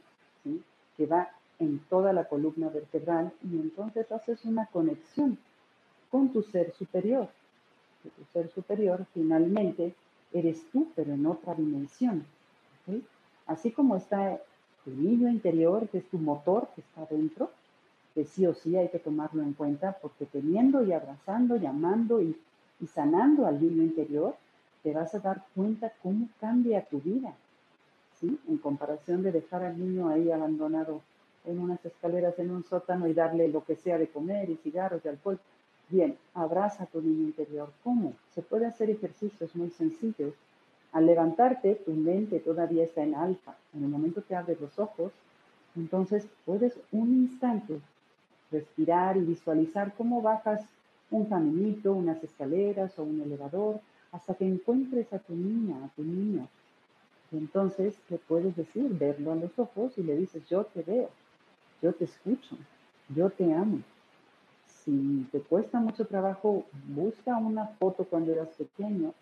[0.99, 5.39] que va en toda la columna vertebral y entonces haces una conexión
[6.11, 7.27] con tu ser superior.
[8.03, 9.95] Tu ser superior finalmente
[10.31, 12.27] eres tú, pero en otra dimensión.
[13.47, 14.43] Así como está
[14.89, 17.51] tu niño interior, que es tu motor que está dentro,
[18.15, 22.37] que sí o sí hay que tomarlo en cuenta, porque teniendo y abrazando, llamando y,
[22.87, 24.35] sanando al niño interior,
[24.83, 27.35] te vas a dar cuenta cómo cambia tu vida,
[28.19, 28.39] ¿sí?
[28.49, 31.03] En comparación de dejar al niño ahí abandonado
[31.45, 35.05] en unas escaleras en un sótano y darle lo que sea de comer y cigarros
[35.05, 35.39] y alcohol.
[35.89, 37.71] Bien, abraza a tu niño interior.
[37.83, 38.15] ¿Cómo?
[38.35, 40.35] Se puede hacer ejercicios muy sencillos.
[40.93, 43.55] Al levantarte, tu mente todavía está en alfa.
[43.75, 45.13] En el momento que abres los ojos,
[45.77, 47.81] entonces puedes un instante
[48.51, 50.63] respirar y visualizar cómo bajas
[51.11, 53.81] un caminito, unas escaleras o un elevador,
[54.13, 56.49] hasta que encuentres a tu niña, a tu niño.
[57.31, 61.11] Y entonces le puedes decir, verlo a los ojos y le dices, yo te veo,
[61.83, 62.57] yo te escucho,
[63.15, 63.81] yo te amo.
[64.67, 69.13] Si te cuesta mucho trabajo, busca una foto cuando eras pequeño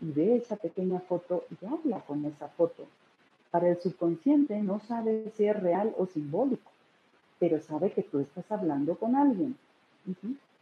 [0.00, 2.86] y ve esa pequeña foto y habla con esa foto.
[3.50, 6.70] Para el subconsciente no sabe si es real o simbólico,
[7.38, 9.56] pero sabe que tú estás hablando con alguien.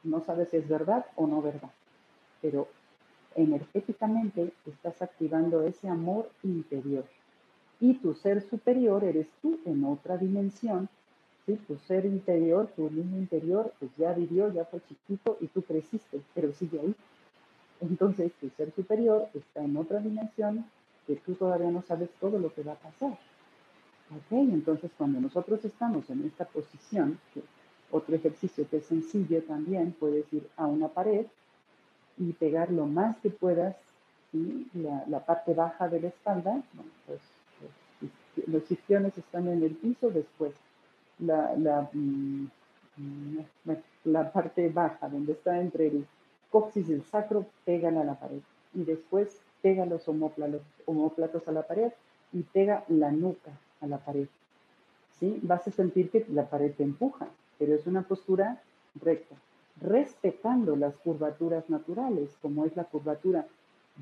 [0.03, 1.70] No sabe si es verdad o no verdad,
[2.40, 2.68] pero
[3.35, 7.05] energéticamente estás activando ese amor interior.
[7.81, 10.88] Y tu ser superior eres tú en otra dimensión.
[11.46, 11.57] ¿sí?
[11.66, 16.20] Tu ser interior, tu niño interior, pues ya vivió, ya fue chiquito y tú creciste,
[16.35, 16.94] pero sigue ahí.
[17.80, 20.64] Entonces tu ser superior está en otra dimensión
[21.06, 23.12] que tú todavía no sabes todo lo que va a pasar.
[24.10, 24.30] ¿Ok?
[24.30, 27.18] Entonces cuando nosotros estamos en esta posición,
[27.90, 31.26] otro ejercicio que es sencillo también, puedes ir a una pared
[32.18, 33.76] y pegar lo más que puedas
[35.08, 36.62] la, parte baja de la espalda.
[37.06, 37.20] pues,
[38.46, 40.52] los, isquiones están en el piso, después
[41.18, 42.46] la, la, mm,
[44.04, 46.06] la parte baja, donde está entre el
[46.50, 48.40] coxis y el sacro, pegan a la pared.
[48.74, 51.92] Y después pega los homóplatos a la pared
[52.32, 54.28] y pega la nuca a la pared.
[55.18, 55.38] ¿Sí?
[55.42, 58.62] Vas a sentir que la pared te empuja, pero es una postura
[59.00, 59.34] recta,
[59.80, 63.46] respetando las curvaturas naturales, como es la curvatura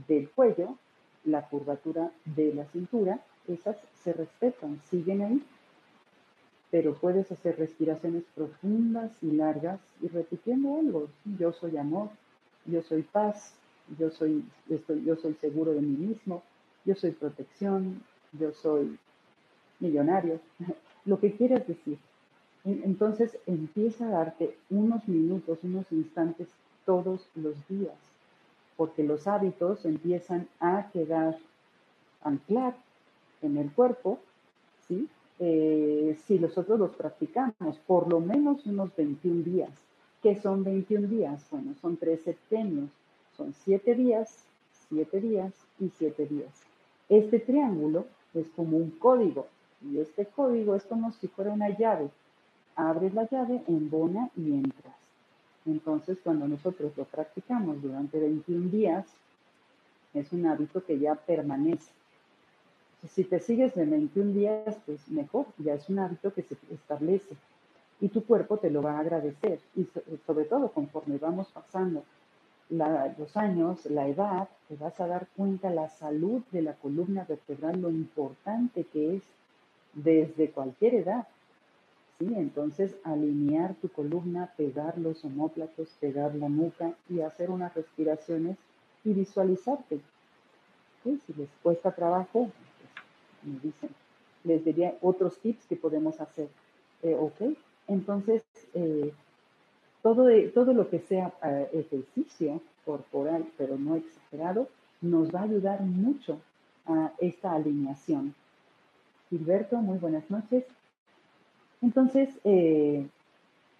[0.09, 0.77] del cuello,
[1.25, 5.43] la curvatura de la cintura, esas se respetan, siguen ahí,
[6.71, 11.09] pero puedes hacer respiraciones profundas y largas y repitiendo algo.
[11.39, 12.11] Yo soy amor,
[12.67, 13.53] yo soy paz,
[13.99, 14.45] yo soy,
[15.05, 16.43] yo soy seguro de mí mismo,
[16.85, 18.03] yo soy protección,
[18.33, 18.99] yo soy
[19.81, 20.41] millonario,
[21.05, 21.99] lo que quieras decir.
[22.65, 26.49] Entonces empieza a darte unos minutos, unos instantes
[26.85, 27.95] todos los días,
[28.77, 31.39] porque los hábitos empiezan a quedar,
[32.23, 32.77] anclar
[33.43, 34.19] en el cuerpo,
[34.89, 35.09] ¿sí?
[35.39, 39.71] Eh, si nosotros los practicamos por lo menos unos 21 días.
[40.27, 41.47] ¿Qué son 21 días?
[41.53, 42.91] Bueno, son tres septenios,
[43.37, 44.43] son siete días,
[44.89, 46.51] siete días y siete días.
[47.09, 49.47] Este triángulo es como un código
[49.89, 52.11] y este código es como si fuera una llave
[52.75, 54.97] abres la llave, embona y entras.
[55.65, 59.07] Entonces, cuando nosotros lo practicamos durante 21 días,
[60.13, 61.93] es un hábito que ya permanece.
[63.09, 67.37] Si te sigues de 21 días, pues mejor, ya es un hábito que se establece
[68.01, 69.61] y tu cuerpo te lo va a agradecer.
[69.75, 69.87] Y
[70.27, 72.05] sobre todo conforme vamos pasando
[72.69, 77.81] los años, la edad, te vas a dar cuenta la salud de la columna vertebral,
[77.81, 79.23] lo importante que es
[79.95, 81.27] desde cualquier edad.
[82.19, 82.27] ¿sí?
[82.37, 88.57] Entonces, alinear tu columna, pegar los homóplatos, pegar la nuca y hacer unas respiraciones
[89.05, 90.01] y visualizarte.
[91.05, 92.51] Si les cuesta trabajo,
[93.63, 93.91] pues,
[94.43, 96.49] les diría otros tips que podemos hacer.
[97.03, 97.57] Eh, ok,
[97.89, 98.43] entonces,
[98.75, 99.13] eh,
[100.03, 104.69] todo, todo lo que sea eh, ejercicio corporal, pero no exagerado,
[105.01, 106.41] nos va a ayudar mucho
[106.87, 108.35] a esta alineación.
[109.29, 110.65] Gilberto, muy buenas noches.
[111.83, 113.07] Entonces, eh,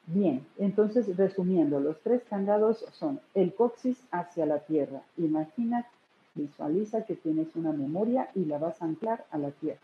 [0.07, 5.03] bien, entonces resumiendo, los tres candados son el coxis hacia la tierra.
[5.17, 5.87] Imagina,
[6.35, 9.81] visualiza que tienes una memoria y la vas a anclar a la tierra.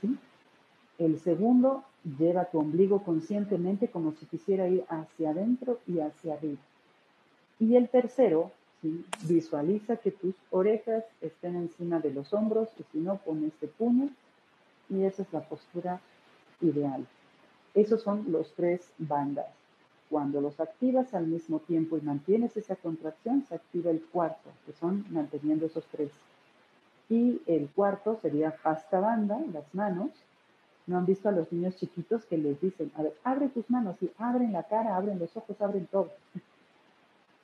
[0.00, 0.18] ¿sí?
[0.98, 1.84] El segundo,
[2.18, 6.60] lleva tu ombligo conscientemente como si quisiera ir hacia adentro y hacia arriba.
[7.58, 8.52] Y el tercero,
[8.82, 9.04] ¿sí?
[9.26, 14.08] visualiza que tus orejas estén encima de los hombros y si no, pon este puño
[14.90, 16.00] y esa es la postura
[16.60, 17.06] ideal.
[17.74, 19.46] Esos son los tres bandas.
[20.10, 24.72] Cuando los activas al mismo tiempo y mantienes esa contracción, se activa el cuarto, que
[24.72, 26.10] son manteniendo esos tres.
[27.08, 30.10] Y el cuarto sería pasta banda, las manos.
[30.86, 33.96] ¿No han visto a los niños chiquitos que les dicen, a ver, abre tus manos
[34.02, 36.10] y abren la cara, abren los ojos, abren todo?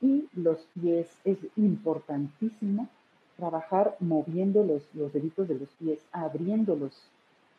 [0.02, 2.88] Y los pies, es importantísimo
[3.36, 7.02] trabajar moviendo los, los deditos de los pies, abriéndolos,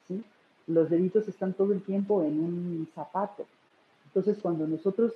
[0.07, 0.23] ¿sí?
[0.65, 3.45] los deditos están todo el tiempo en un zapato.
[4.05, 5.13] Entonces, cuando nosotros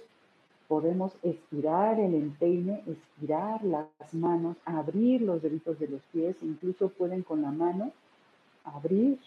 [0.67, 7.23] podemos estirar el empeine, estirar las manos, abrir los deditos de los pies, incluso pueden
[7.23, 7.91] con la mano
[8.63, 9.19] abrir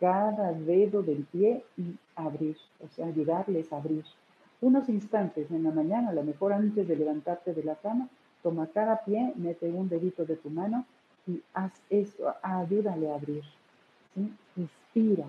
[0.00, 4.04] cada dedo del pie y abrir, o sea, ayudarles a abrir.
[4.62, 8.08] Unos instantes en la mañana, a lo mejor antes de levantarte de la cama,
[8.42, 10.86] toma cada pie, mete un dedito de tu mano
[11.26, 13.44] y haz eso, ayúdale a abrir.
[14.56, 15.26] Inspira.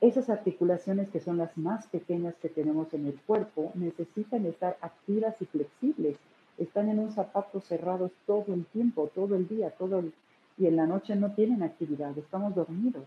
[0.00, 5.40] Esas articulaciones que son las más pequeñas que tenemos en el cuerpo necesitan estar activas
[5.40, 6.16] y flexibles.
[6.56, 10.12] Están en un zapato cerrados todo el tiempo, todo el día, todo el...
[10.56, 13.04] y en la noche no tienen actividad, estamos dormidos.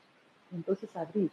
[0.54, 1.32] Entonces abrir.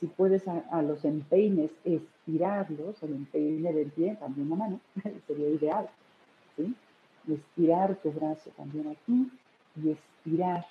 [0.00, 4.80] Si puedes a, los empeines estirarlos, el empeine del pie, también la mano,
[5.26, 5.88] sería ideal.
[6.56, 6.74] ¿sí?
[7.32, 9.30] Estirar tu brazo también aquí
[9.82, 10.66] y estirar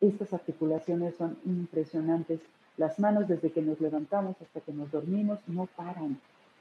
[0.00, 2.40] Estas articulaciones son impresionantes.
[2.76, 6.20] Las manos desde que nos levantamos hasta que nos dormimos no paran.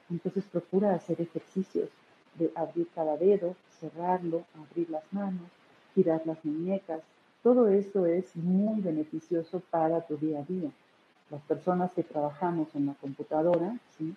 [0.09, 1.89] Entonces procura hacer ejercicios
[2.35, 5.49] de abrir cada dedo, cerrarlo, abrir las manos,
[5.93, 7.01] girar las muñecas.
[7.43, 10.69] Todo esto es muy beneficioso para tu día a día.
[11.29, 14.15] Las personas que trabajamos en la computadora, ¿sí?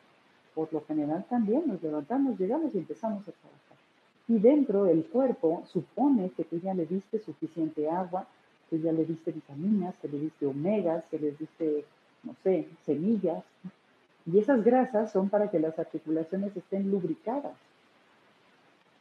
[0.55, 3.77] por lo general también nos levantamos, llegamos y empezamos a trabajar.
[4.29, 8.27] Y dentro del cuerpo supone que tú ya le diste suficiente agua,
[8.68, 11.85] que ya le diste vitaminas, que le diste omegas, que le diste,
[12.23, 13.43] no sé, semillas.
[14.27, 17.57] Y esas grasas son para que las articulaciones estén lubricadas.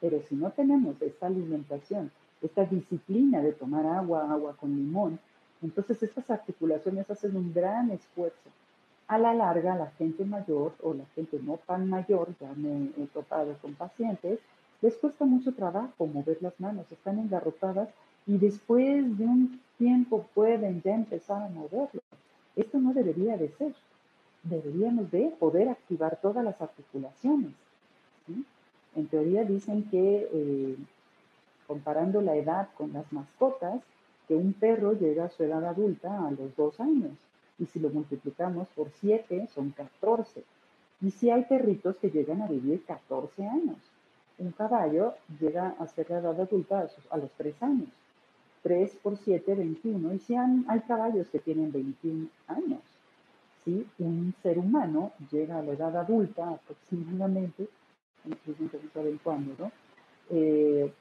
[0.01, 2.11] Pero si no tenemos esta alimentación,
[2.41, 5.19] esta disciplina de tomar agua, agua con limón,
[5.61, 8.49] entonces estas articulaciones hacen un gran esfuerzo.
[9.07, 13.07] A la larga, la gente mayor o la gente no tan mayor, ya me he
[13.07, 14.39] topado con pacientes,
[14.81, 17.89] les cuesta mucho trabajo mover las manos, están engarrotadas
[18.25, 22.01] y después de un tiempo pueden ya empezar a moverlo.
[22.55, 23.73] Esto no debería de ser.
[24.43, 27.51] Deberíamos de poder activar todas las articulaciones.
[28.95, 30.75] En teoría dicen que, eh,
[31.69, 33.79] comparando la edad con las mascotas,
[34.27, 37.11] que un perro llega a su edad adulta a los dos años.
[37.59, 40.43] Y si lo multiplicamos por siete, son 14.
[41.01, 43.77] Y si hay perritos que llegan a vivir 14 años.
[44.39, 47.89] Un caballo llega a ser la edad adulta a, los tres años.
[48.63, 50.15] 3 por 7, 21.
[50.15, 52.81] Y si hay caballos que tienen 21 años.
[53.63, 53.85] ¿sí?
[53.99, 57.67] Un ser humano llega a la edad adulta aproximadamente
[59.59, 59.71] ¿no?
[60.31, 60.91] Eh,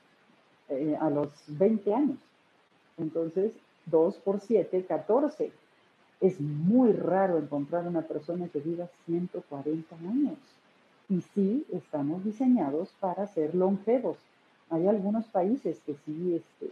[0.68, 2.18] eh, a los 20 años.
[2.98, 3.52] Entonces,
[3.86, 5.50] 2 por 7, 14.
[6.20, 10.38] Es muy raro encontrar una persona que viva 140 años.
[11.08, 14.18] Y sí, estamos diseñados para ser longevos.
[14.70, 16.70] Hay algunos países que sí, este,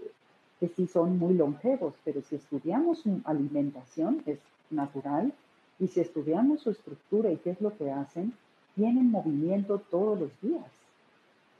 [0.60, 4.38] que sí son muy longevos, pero si estudiamos su alimentación, es
[4.70, 5.32] natural,
[5.78, 8.32] y si estudiamos su estructura y qué es lo que hacen,
[8.74, 10.64] tienen movimiento todos los días.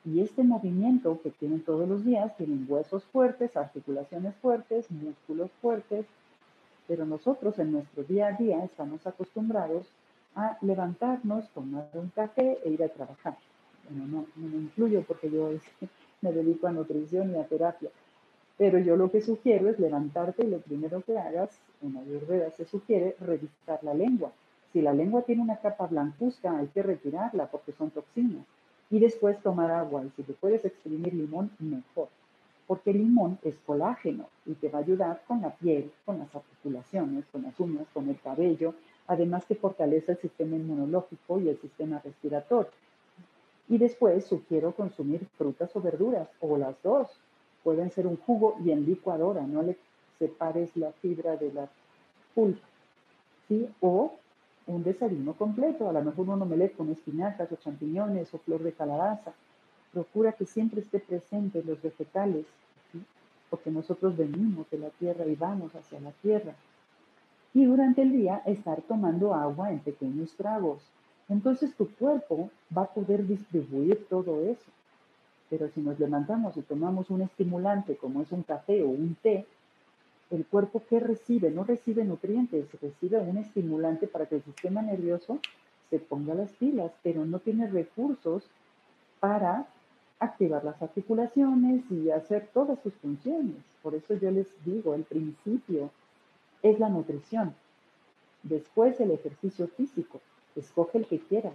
[0.07, 6.07] Y este movimiento que tienen todos los días, tienen huesos fuertes, articulaciones fuertes, músculos fuertes,
[6.87, 9.87] pero nosotros en nuestro día a día estamos acostumbrados
[10.35, 13.37] a levantarnos, tomar un café e ir a trabajar.
[13.91, 15.51] Bueno, no, me incluyo porque yo
[16.23, 17.91] me dedico a nutrición y a terapia,
[18.57, 21.51] pero yo lo que sugiero es levantarte y lo primero que hagas,
[21.83, 24.31] en Ayurveda se sugiere revisar la lengua
[24.77, 28.45] si la lengua tiene una capa blancuzca, hay que retirarla porque son toxinas.
[28.91, 30.05] Y después tomar agua.
[30.05, 32.09] Y si te puedes exprimir limón, mejor.
[32.67, 37.25] Porque limón es colágeno y te va a ayudar con la piel, con las articulaciones,
[37.27, 38.75] con las uñas, con el cabello.
[39.07, 42.73] Además que fortalece el sistema inmunológico y el sistema respiratorio.
[43.69, 47.09] Y después sugiero consumir frutas o verduras, o las dos.
[47.65, 49.77] Pueden ser un jugo y en licuadora, no le
[50.19, 51.69] separes la fibra de la
[52.35, 52.67] pulpa.
[53.49, 53.69] ¿sí?
[53.81, 54.15] O
[54.67, 58.73] un desayuno completo, a lo mejor un omelette con espinacas o champiñones o flor de
[58.73, 59.33] calabaza.
[59.93, 62.47] Procura que siempre esté presente los vegetales,
[63.49, 66.55] porque nosotros venimos de la tierra y vamos hacia la tierra.
[67.55, 70.83] Y durante el día estar tomando agua en pequeños tragos.
[71.29, 74.71] Entonces tu cuerpo va a poder distribuir todo eso.
[75.49, 79.47] Pero si nos levantamos y tomamos un estimulante como es un café o un té,
[80.31, 81.51] el cuerpo ¿qué recibe?
[81.51, 85.39] No recibe nutrientes, recibe un estimulante para que el sistema nervioso
[85.91, 88.45] se ponga las pilas, pero no tiene recursos
[89.21, 89.67] para
[90.19, 93.57] activar las articulaciones y hacer todas sus funciones.
[93.83, 95.91] Por eso yo les digo, el principio
[96.63, 97.55] es la nutrición.
[98.43, 100.21] Después el ejercicio físico.
[100.55, 101.55] Escoge el que quieras.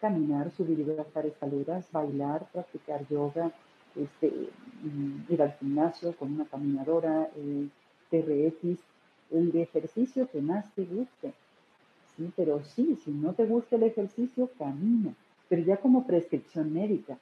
[0.00, 3.50] Caminar, subir y bajar escaleras, bailar, practicar yoga,
[3.96, 4.30] este,
[4.82, 7.68] mm, ir al gimnasio con una caminadora, eh,
[8.10, 8.78] TRX,
[9.30, 11.32] el ejercicio que más te guste.
[12.16, 15.12] Sí, pero sí, si no te gusta el ejercicio, camina,
[15.48, 17.18] pero ya como prescripción médica,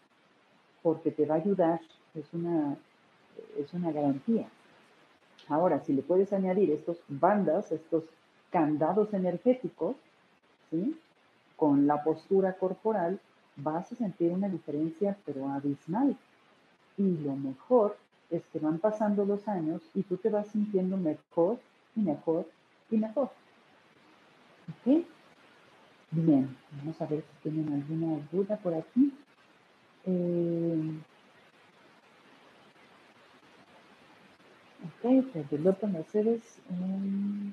[0.83, 1.81] porque te va a ayudar,
[2.15, 2.77] es una,
[3.59, 4.47] es una garantía.
[5.49, 8.05] Ahora, si le puedes añadir estos bandas, estos
[8.51, 9.97] candados energéticos,
[10.71, 10.97] ¿sí?
[11.57, 13.19] con la postura corporal,
[13.57, 16.17] vas a sentir una diferencia, pero abismal.
[16.97, 17.97] Y lo mejor
[18.37, 21.59] es que van pasando los años y tú te vas sintiendo mejor
[21.95, 22.49] y mejor
[22.91, 23.31] y mejor.
[24.69, 25.05] ¿Ok?
[26.11, 29.13] Bien, vamos a ver si tienen alguna duda por aquí.
[30.07, 31.01] Eh,
[35.03, 37.53] ok, Loto Mercedes, um,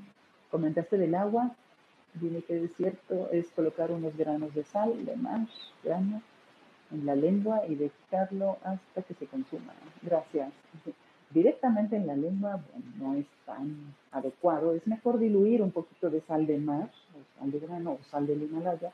[0.50, 1.56] comentaste del agua.
[2.14, 5.50] Dime que es cierto es colocar unos granos de sal, de más,
[5.84, 6.22] granos
[6.92, 9.74] en la lengua y dejarlo hasta que se consuma.
[10.02, 10.52] Gracias.
[11.30, 12.60] directamente en la lengua,
[13.00, 14.74] no es tan adecuado.
[14.74, 18.28] Es mejor diluir un poquito de sal de mar, o sal de grano, o sal
[18.28, 18.92] del Himalaya,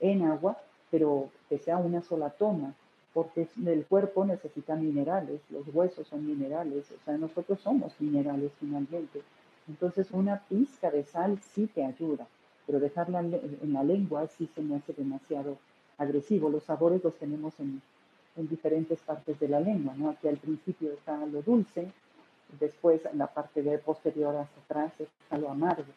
[0.00, 0.56] en agua,
[0.90, 2.74] pero que sea una sola toma,
[3.14, 9.22] porque el cuerpo necesita minerales, los huesos son minerales, o sea, nosotros somos minerales finalmente.
[9.68, 12.26] Entonces, una pizca de sal sí te ayuda,
[12.66, 15.56] pero dejarla en la lengua sí se me hace demasiado
[15.98, 16.48] agresivo.
[16.48, 17.80] Los sabores los tenemos en,
[18.36, 20.10] en diferentes partes de la lengua, ¿no?
[20.10, 21.90] Aquí al principio está lo dulce,
[22.60, 25.92] después en la parte de posterior hacia atrás está lo amargo.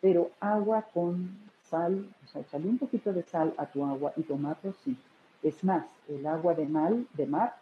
[0.00, 4.22] Pero agua con sal, o sea, echarle un poquito de sal a tu agua y
[4.22, 4.96] tomarlo, sí.
[5.42, 7.56] Es más, el agua de, mal, de mar,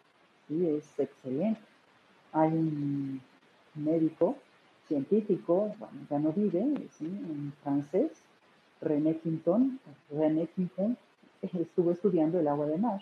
[0.48, 1.60] sí, es excelente.
[2.32, 3.20] Hay un
[3.74, 4.36] médico
[4.88, 7.06] científico, bueno, ya no vive, ¿sí?
[7.06, 8.12] en francés,
[8.80, 10.96] René Quinton, René Quinton
[11.42, 13.00] estuvo estudiando el agua de mar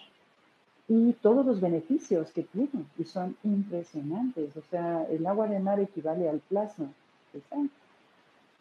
[0.88, 4.56] y todos los beneficios que tiene y son impresionantes.
[4.56, 6.90] O sea, el agua de mar equivale al plasma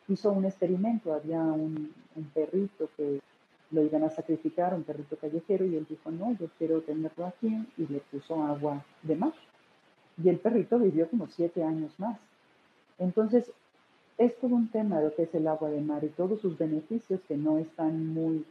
[0.07, 1.93] Hizo un experimento, había un,
[2.33, 3.21] perrito que
[3.71, 7.65] lo iban a sacrificar, un perrito callejero, y él dijo, no, yo quiero tenerlo aquí,
[7.77, 9.33] y le puso agua de mar.
[10.21, 12.19] Y el perrito vivió como siete años más.
[12.99, 13.51] Entonces,
[14.17, 16.57] es todo un tema de lo que es el agua de mar y todos sus
[16.57, 18.45] beneficios que no están muy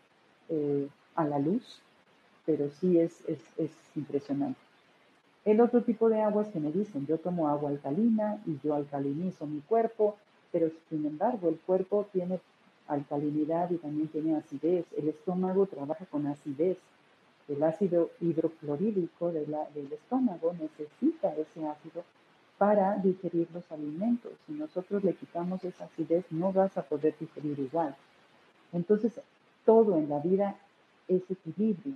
[0.49, 1.81] eh, a la luz,
[2.47, 3.41] pero sí es, es,
[3.95, 4.61] impresionante.
[5.45, 9.47] El otro tipo de aguas que me dicen, yo tomo agua alcalina y yo alcalinizo
[9.47, 10.17] mi cuerpo,
[10.53, 12.41] pero sin embargo el cuerpo tiene
[12.87, 14.87] alcalinidad y también tiene acidez.
[14.97, 16.79] El estómago trabaja con acidez.
[17.49, 22.05] El ácido hidroclorídico del estómago necesita ese ácido
[22.57, 24.33] para digerir los alimentos.
[24.47, 27.97] Si nosotros le quitamos esa acidez, no vas a poder digerir igual.
[28.73, 29.21] Entonces,
[29.65, 30.57] todo en la vida
[31.09, 31.94] es equilibrio.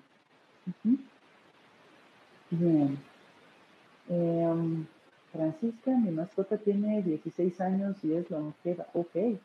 [2.50, 2.98] Bien.
[4.08, 4.86] Em,
[5.32, 8.86] Francisca, mi mascota tiene 16 años y es longeva.
[8.94, 9.38] Ok.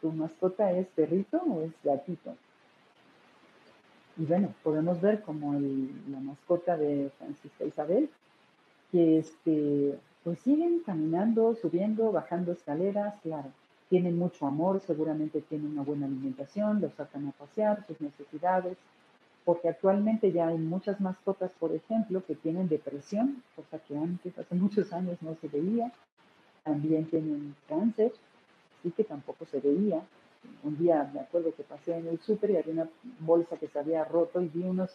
[0.00, 2.34] ¿Tu mascota es perrito o es gatito?
[4.16, 8.10] Y bueno, podemos ver como la mascota de Francisca Isabel,
[8.90, 13.50] que este, pues siguen caminando, subiendo, bajando escaleras, claro.
[13.88, 18.76] Tienen mucho amor, seguramente tienen una buena alimentación, los sacan a pasear, sus necesidades,
[19.48, 24.54] porque actualmente ya hay muchas mascotas, por ejemplo, que tienen depresión, cosa que antes, hace
[24.54, 25.90] muchos años, no se veía.
[26.64, 28.12] También tienen cáncer,
[28.82, 30.02] sí que tampoco se veía.
[30.62, 32.90] Un día me acuerdo que pasé en el súper y había una
[33.20, 34.90] bolsa que se había roto y vi unos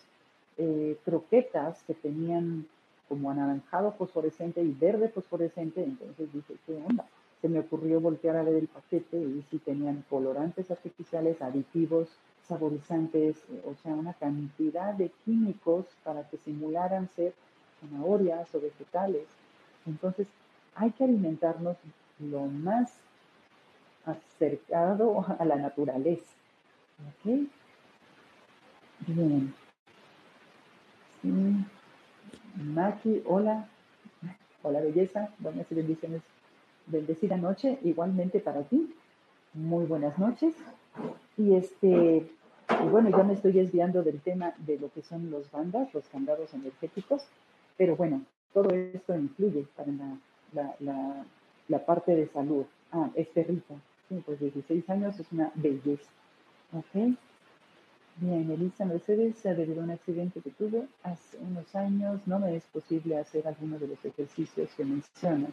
[0.60, 2.68] eh, croquetas que tenían
[3.10, 5.84] como anaranjado fosforescente y verde fosforescente.
[5.84, 7.08] Entonces dije, ¿qué onda?
[7.44, 12.08] Se me ocurrió voltear a ver el paquete y sí tenían colorantes artificiales, aditivos,
[12.48, 17.34] saborizantes, eh, o sea, una cantidad de químicos para que simularan ser
[17.82, 19.28] zanahorias o vegetales.
[19.86, 20.30] Entonces,
[20.74, 21.76] hay que alimentarnos
[22.20, 22.94] lo más
[24.06, 26.32] acercado a la naturaleza.
[27.26, 27.50] ¿Ok?
[29.06, 29.54] Bien.
[31.22, 31.66] Sí.
[32.56, 33.68] Maki, hola.
[34.62, 35.30] Hola, belleza.
[35.39, 36.22] Buenas bendiciones.
[36.88, 38.94] Bendecida noche, igualmente para ti.
[39.54, 40.54] Muy buenas noches.
[41.38, 42.30] Y este,
[42.92, 46.54] bueno, ya me estoy desviando del tema de lo que son los bandas, los candados
[46.54, 47.24] energéticos,
[47.78, 48.24] pero bueno,
[48.54, 49.92] todo esto influye para
[50.54, 51.26] la,
[51.68, 52.66] la, parte de salud.
[52.92, 53.74] Ah, es perrita.
[54.08, 56.10] Sí, pues 16 años es una belleza.
[56.74, 57.16] ¿Ok?
[58.18, 62.64] Bien, Elisa Mercedes, debido a un accidente que tuve hace unos años, no me es
[62.66, 65.52] posible hacer alguno de los ejercicios que mencionas.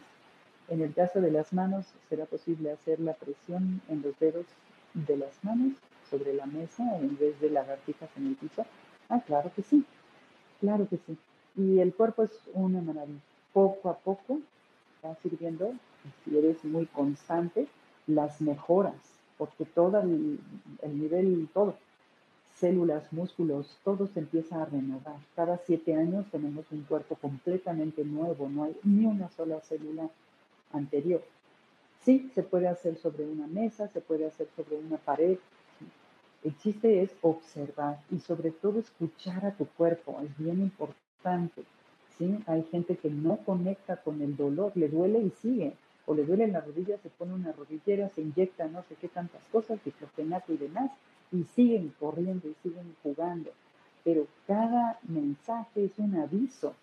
[0.69, 4.45] En el caso de las manos, ¿será posible hacer la presión en los dedos
[4.93, 5.73] de las manos
[6.09, 8.65] sobre la mesa en vez de lagartijas en el piso?
[9.09, 9.83] Ah, claro que sí,
[10.59, 11.17] claro que sí.
[11.55, 13.19] Y el cuerpo es una maravilla.
[13.53, 14.39] Poco a poco
[15.03, 15.73] va sirviendo,
[16.23, 17.67] si eres muy constante,
[18.07, 18.95] las mejoras,
[19.37, 20.39] porque todo el,
[20.83, 21.75] nivel, todo,
[22.55, 25.17] células, músculos, todo se empieza a renovar.
[25.35, 30.09] Cada siete años tenemos un cuerpo completamente nuevo, no hay ni una sola célula
[30.73, 31.23] anterior.
[32.03, 35.37] Sí, se puede hacer sobre una mesa, se puede hacer sobre una pared.
[36.43, 41.63] El chiste es observar y sobre todo escuchar a tu cuerpo, es bien importante.
[42.17, 42.39] ¿sí?
[42.47, 45.73] Hay gente que no conecta con el dolor, le duele y sigue.
[46.07, 49.41] O le duele la rodilla, se pone una rodillera, se inyecta no sé qué tantas
[49.51, 50.91] cosas, diclofenaco y demás,
[51.31, 53.51] y siguen corriendo y siguen jugando.
[54.03, 56.73] Pero cada mensaje es un aviso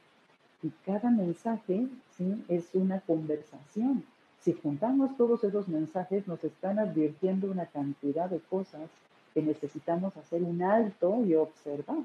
[0.63, 1.87] y cada mensaje
[2.17, 2.45] ¿sí?
[2.49, 4.05] es una conversación.
[4.41, 8.89] Si juntamos todos esos mensajes, nos están advirtiendo una cantidad de cosas
[9.35, 11.99] que necesitamos hacer un alto y observar.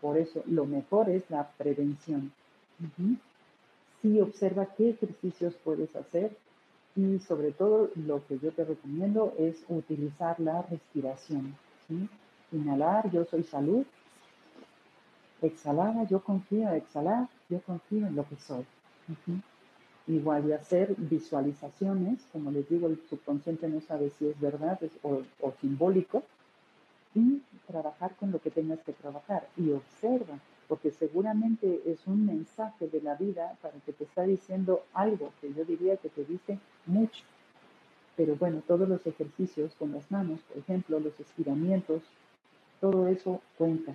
[0.00, 2.32] Por eso, lo mejor es la prevención.
[4.02, 6.36] sí observa qué ejercicios puedes hacer
[6.96, 11.54] y sobre todo lo que yo te recomiendo es utilizar la respiración.
[12.52, 13.84] Inhalar, yo soy salud.
[15.42, 16.70] Exhalar, yo confío.
[16.72, 18.64] Exhalar, yo confío en lo que soy.
[20.06, 25.22] Igual de hacer visualizaciones, como les digo, el subconsciente no sabe si es verdad o,
[25.40, 26.22] o simbólico,
[27.14, 29.48] y trabajar con lo que tengas que trabajar.
[29.56, 30.38] Y observa,
[30.68, 35.52] porque seguramente es un mensaje de la vida para que te está diciendo algo que
[35.52, 37.24] yo diría que te dice mucho.
[38.16, 42.02] Pero bueno, todos los ejercicios con las manos, por ejemplo, los estiramientos,
[42.80, 43.94] todo eso cuenta.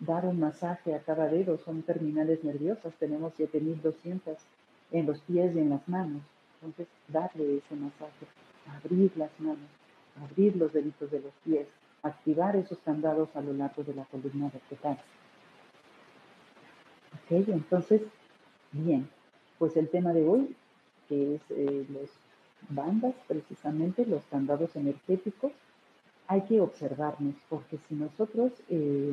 [0.00, 4.38] Dar un masaje a cada dedo son terminales nerviosas, tenemos 7200
[4.92, 6.22] en los pies y en las manos.
[6.54, 8.26] Entonces, darle ese masaje,
[8.66, 9.68] abrir las manos,
[10.22, 11.68] abrir los deditos de los pies,
[12.02, 14.98] activar esos candados a lo largo de la columna vertebral.
[17.14, 18.02] Ok, entonces,
[18.72, 19.08] bien,
[19.58, 20.56] pues el tema de hoy,
[21.08, 22.10] que es eh, los
[22.68, 25.52] bandas, precisamente los candados energéticos,
[26.26, 29.12] hay que observarnos, porque si nosotros, eh,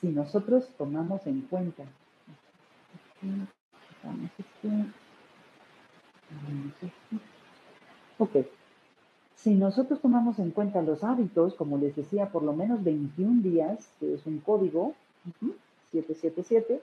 [0.00, 1.84] si nosotros tomamos en cuenta,
[8.18, 8.30] ok,
[9.36, 13.88] si nosotros tomamos en cuenta los hábitos, como les decía, por lo menos 21 días,
[13.98, 14.94] que es un código
[15.92, 16.82] 777,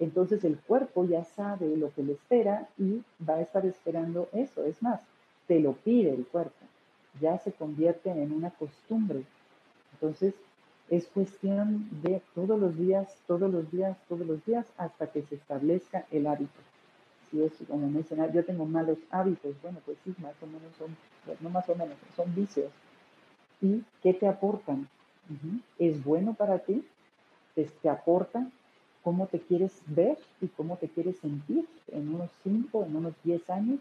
[0.00, 4.64] entonces el cuerpo ya sabe lo que le espera y va a estar esperando eso.
[4.64, 5.00] Es más,
[5.46, 6.66] te lo pide el cuerpo.
[7.20, 9.22] Ya se convierte en una costumbre.
[9.92, 10.34] Entonces,
[10.90, 15.36] es cuestión de todos los días, todos los días, todos los días, hasta que se
[15.36, 16.60] establezca el hábito
[17.42, 20.96] es como mencionar, yo tengo malos hábitos, bueno, pues sí, más o menos son,
[21.40, 22.70] no más o menos, son vicios.
[23.60, 24.88] ¿Y qué te aportan?
[25.78, 26.84] ¿Es bueno para ti?
[27.54, 28.46] ¿Te, ¿Te aporta
[29.02, 33.48] cómo te quieres ver y cómo te quieres sentir en unos 5, en unos 10
[33.50, 33.80] años?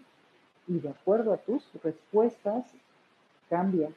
[0.67, 2.65] Y de acuerdo a tus respuestas,
[3.49, 3.89] cambia.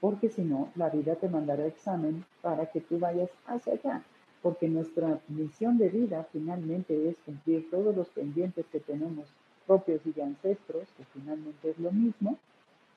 [0.00, 4.02] Porque si no, la vida te mandará examen para que tú vayas hacia allá
[4.46, 9.26] porque nuestra misión de vida finalmente es cumplir todos los pendientes que tenemos
[9.66, 12.38] propios y de ancestros, que finalmente es lo mismo,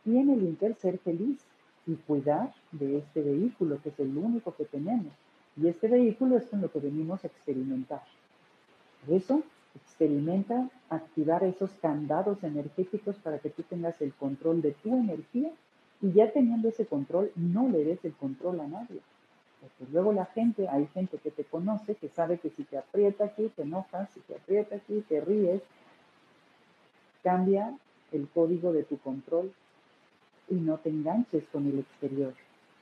[0.06, 1.40] y en el inter ser feliz
[1.88, 5.12] y cuidar de este vehículo, que es el único que tenemos.
[5.58, 8.04] Y este vehículo es con lo que venimos a experimentar.
[9.04, 9.42] Por eso,
[9.74, 15.50] experimenta activar esos candados energéticos para que tú tengas el control de tu energía
[16.02, 19.02] y ya teniendo ese control, no le des el control a nadie.
[19.60, 23.26] Porque luego la gente, hay gente que te conoce, que sabe que si te aprieta
[23.26, 25.62] aquí, te enojas, si te aprieta aquí, te ríes,
[27.22, 27.78] cambia
[28.14, 29.52] el código de tu control
[30.48, 32.34] y no te enganches con el exterior.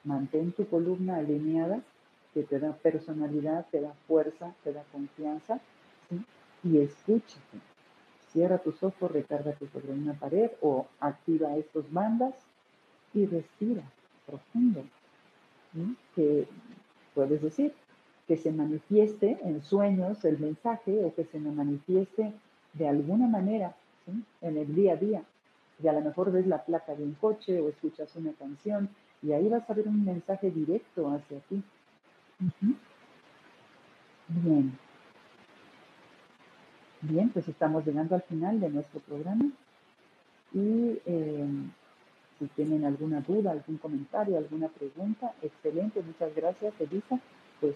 [0.03, 1.82] Mantén tu columna alineada,
[2.34, 5.59] que te da personalidad, te da fuerza, te da confianza,
[6.63, 7.57] y escúchate.
[8.32, 12.36] Cierra tus ojos, recárgate sobre una pared o activa estos bandas
[13.18, 13.84] y respira
[14.26, 14.84] profundo
[16.15, 16.47] que
[17.13, 17.74] puedes decir,
[18.28, 22.34] que se manifieste en sueños el mensaje o que se me manifieste
[22.74, 23.76] de alguna manera
[24.41, 25.24] en el día a día.
[25.82, 28.89] Y a lo mejor ves la placa de un coche o escuchas una canción
[29.22, 31.61] y ahí vas a ver un mensaje directo hacia ti.
[34.28, 34.78] Bien.
[37.01, 39.45] Bien, pues estamos llegando al final de nuestro programa
[40.53, 41.47] y eh,
[42.40, 47.20] si tienen alguna duda, algún comentario, alguna pregunta, excelente, muchas gracias, Elisa.
[47.60, 47.76] Pues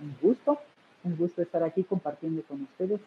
[0.00, 0.58] un gusto,
[1.04, 3.00] un gusto estar aquí compartiendo con ustedes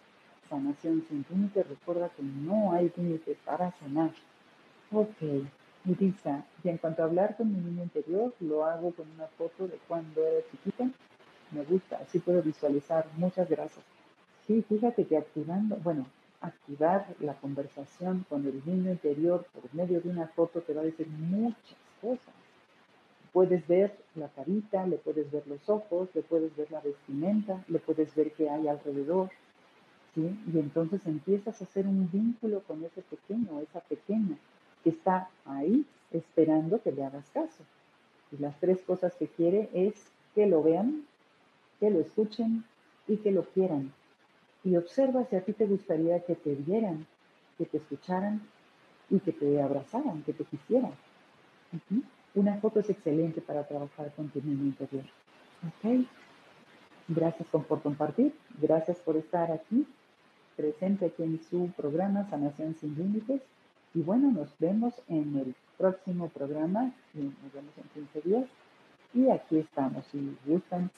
[0.50, 1.68] sanación sin límites.
[1.68, 4.12] Recuerda que no hay límites para sanar.
[4.92, 5.22] Ok,
[5.86, 9.68] Elisa, y en cuanto a hablar con mi niño interior, lo hago con una foto
[9.68, 10.90] de cuando era chiquita.
[11.52, 13.08] Me gusta, así puedo visualizar.
[13.18, 13.86] Muchas gracias.
[14.46, 16.06] Sí, fíjate que activando, bueno,
[16.42, 20.86] activar la conversación con el niño interior por medio de una foto te va a
[20.86, 22.34] decir muchas cosas.
[23.34, 27.80] Puedes ver la carita, le puedes ver los ojos, le puedes ver la vestimenta, le
[27.80, 29.30] puedes ver qué hay alrededor.
[30.16, 30.40] ¿sí?
[30.54, 34.38] Y entonces empiezas a hacer un vínculo con ese pequeño, esa pequeña,
[34.84, 37.64] que está ahí esperando que le hagas caso.
[38.32, 39.94] Y las tres cosas que quiere es
[40.34, 41.06] que lo vean,
[41.80, 42.64] que lo escuchen
[43.08, 43.92] y que lo quieran
[44.68, 47.08] y observa si a ti te gustaría que te vieran,
[47.58, 48.42] que te escucharan
[49.10, 50.92] y que te abrazaran, que te quisieran.
[52.36, 55.06] Una foto es excelente para trabajar con tu niño interior.
[55.66, 56.06] ¿Ok?
[57.08, 59.88] Gracias por compartir, gracias por estar aquí,
[60.58, 63.42] presente aquí en su programa Sanación sin Límites.
[63.94, 68.50] Y bueno, nos vemos en el próximo programa, nos vemos en 15 días.
[69.14, 70.92] Y aquí estamos, si gustan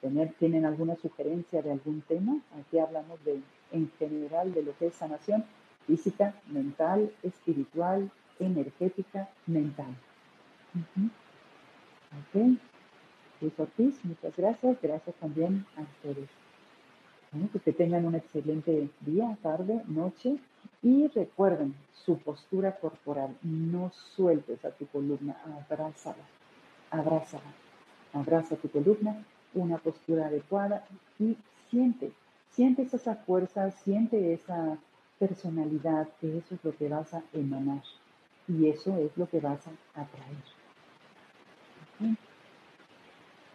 [0.00, 2.38] tener, ¿Tienen alguna sugerencia de algún tema?
[2.60, 3.40] Aquí hablamos de,
[3.72, 5.44] en general de lo que es sanación
[5.86, 9.94] física, mental, espiritual, energética, mental.
[12.12, 12.58] Ok.
[13.40, 14.78] Luis Ortiz, muchas gracias.
[14.82, 16.28] Gracias también a ustedes.
[17.32, 20.36] Bueno, pues que tengan un excelente día, tarde, noche.
[20.82, 21.74] Y recuerden
[22.04, 23.36] su postura corporal.
[23.42, 26.24] No sueltes a tu columna, abrázala,
[26.90, 27.52] abrázala.
[28.12, 29.24] Abraza tu columna,
[29.56, 30.84] una postura adecuada
[31.18, 31.36] y
[31.70, 32.12] siente,
[32.50, 34.78] siente esa fuerza, siente esa
[35.18, 37.82] personalidad, que eso es lo que vas a emanar
[38.48, 40.36] y eso es lo que vas a atraer.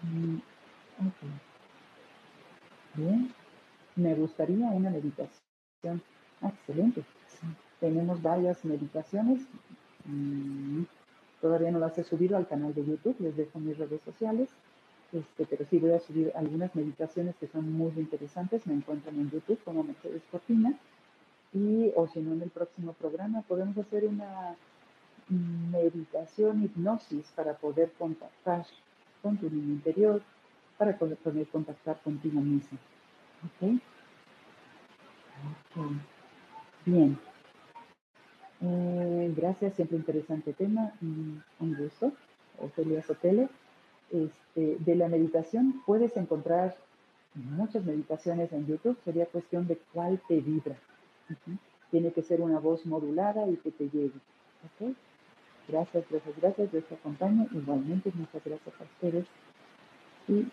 [0.03, 0.39] Mm,
[2.95, 3.33] Bien,
[3.95, 6.01] me gustaría una meditación.
[6.41, 7.03] Excelente.
[7.79, 9.41] Tenemos varias meditaciones.
[10.05, 10.83] Mm,
[11.39, 14.49] todavía no las he subido al canal de YouTube, les dejo mis redes sociales.
[15.13, 18.65] Este, pero sí voy a subir algunas meditaciones que son muy interesantes.
[18.65, 20.73] Me encuentran en YouTube como Mercedes Cortina.
[21.53, 24.55] Y, o si no, en el próximo programa podemos hacer una
[25.27, 28.65] meditación, hipnosis para poder contactar
[29.21, 30.21] con tu niño interior,
[30.77, 32.77] para poder, contactar contigo mismo.
[33.45, 33.81] ¿Ok?
[36.85, 37.17] Bien.
[38.61, 40.93] Eh, gracias, siempre interesante tema.
[41.01, 42.13] Un gusto.
[42.59, 43.49] Ofelia Sotelo.
[44.11, 46.75] Este, de la meditación puedes encontrar
[47.35, 48.97] muchas meditaciones en YouTube.
[49.05, 50.75] Sería cuestión de cuál te vibra.
[51.89, 54.11] Tiene que ser una voz modulada y que te llegue.
[55.67, 56.71] Gracias, gracias, gracias.
[56.71, 57.47] Dios te acompañe.
[57.53, 59.25] Igualmente, muchas gracias a ustedes.
[60.27, 60.47] Y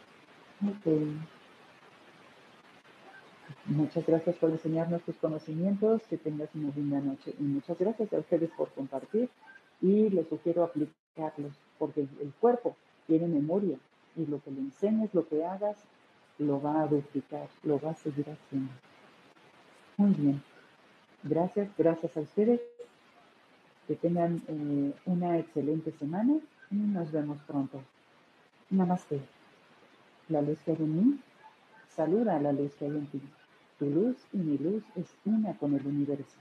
[3.67, 6.03] muchas gracias por enseñarnos tus conocimientos.
[6.09, 7.35] Que tengas una linda noche.
[7.39, 9.29] Y muchas gracias a ustedes por compartir.
[9.81, 12.77] Y les sugiero aplicarlos, porque el cuerpo
[13.09, 13.77] tiene memoria.
[14.15, 15.77] Y lo que le enseñes, lo que hagas,
[16.39, 18.71] lo va a duplicar, lo va a seguir haciendo.
[19.97, 20.43] Muy bien.
[21.25, 22.61] Gracias, gracias a ustedes.
[23.89, 26.35] Que tengan eh, una excelente semana
[26.71, 27.83] y nos vemos pronto.
[28.71, 29.21] Namaste.
[30.29, 31.21] La luz que hay en mí
[31.89, 33.09] saluda a la luz que hay en.
[33.79, 36.37] Tu luz y mi luz es una con el universo.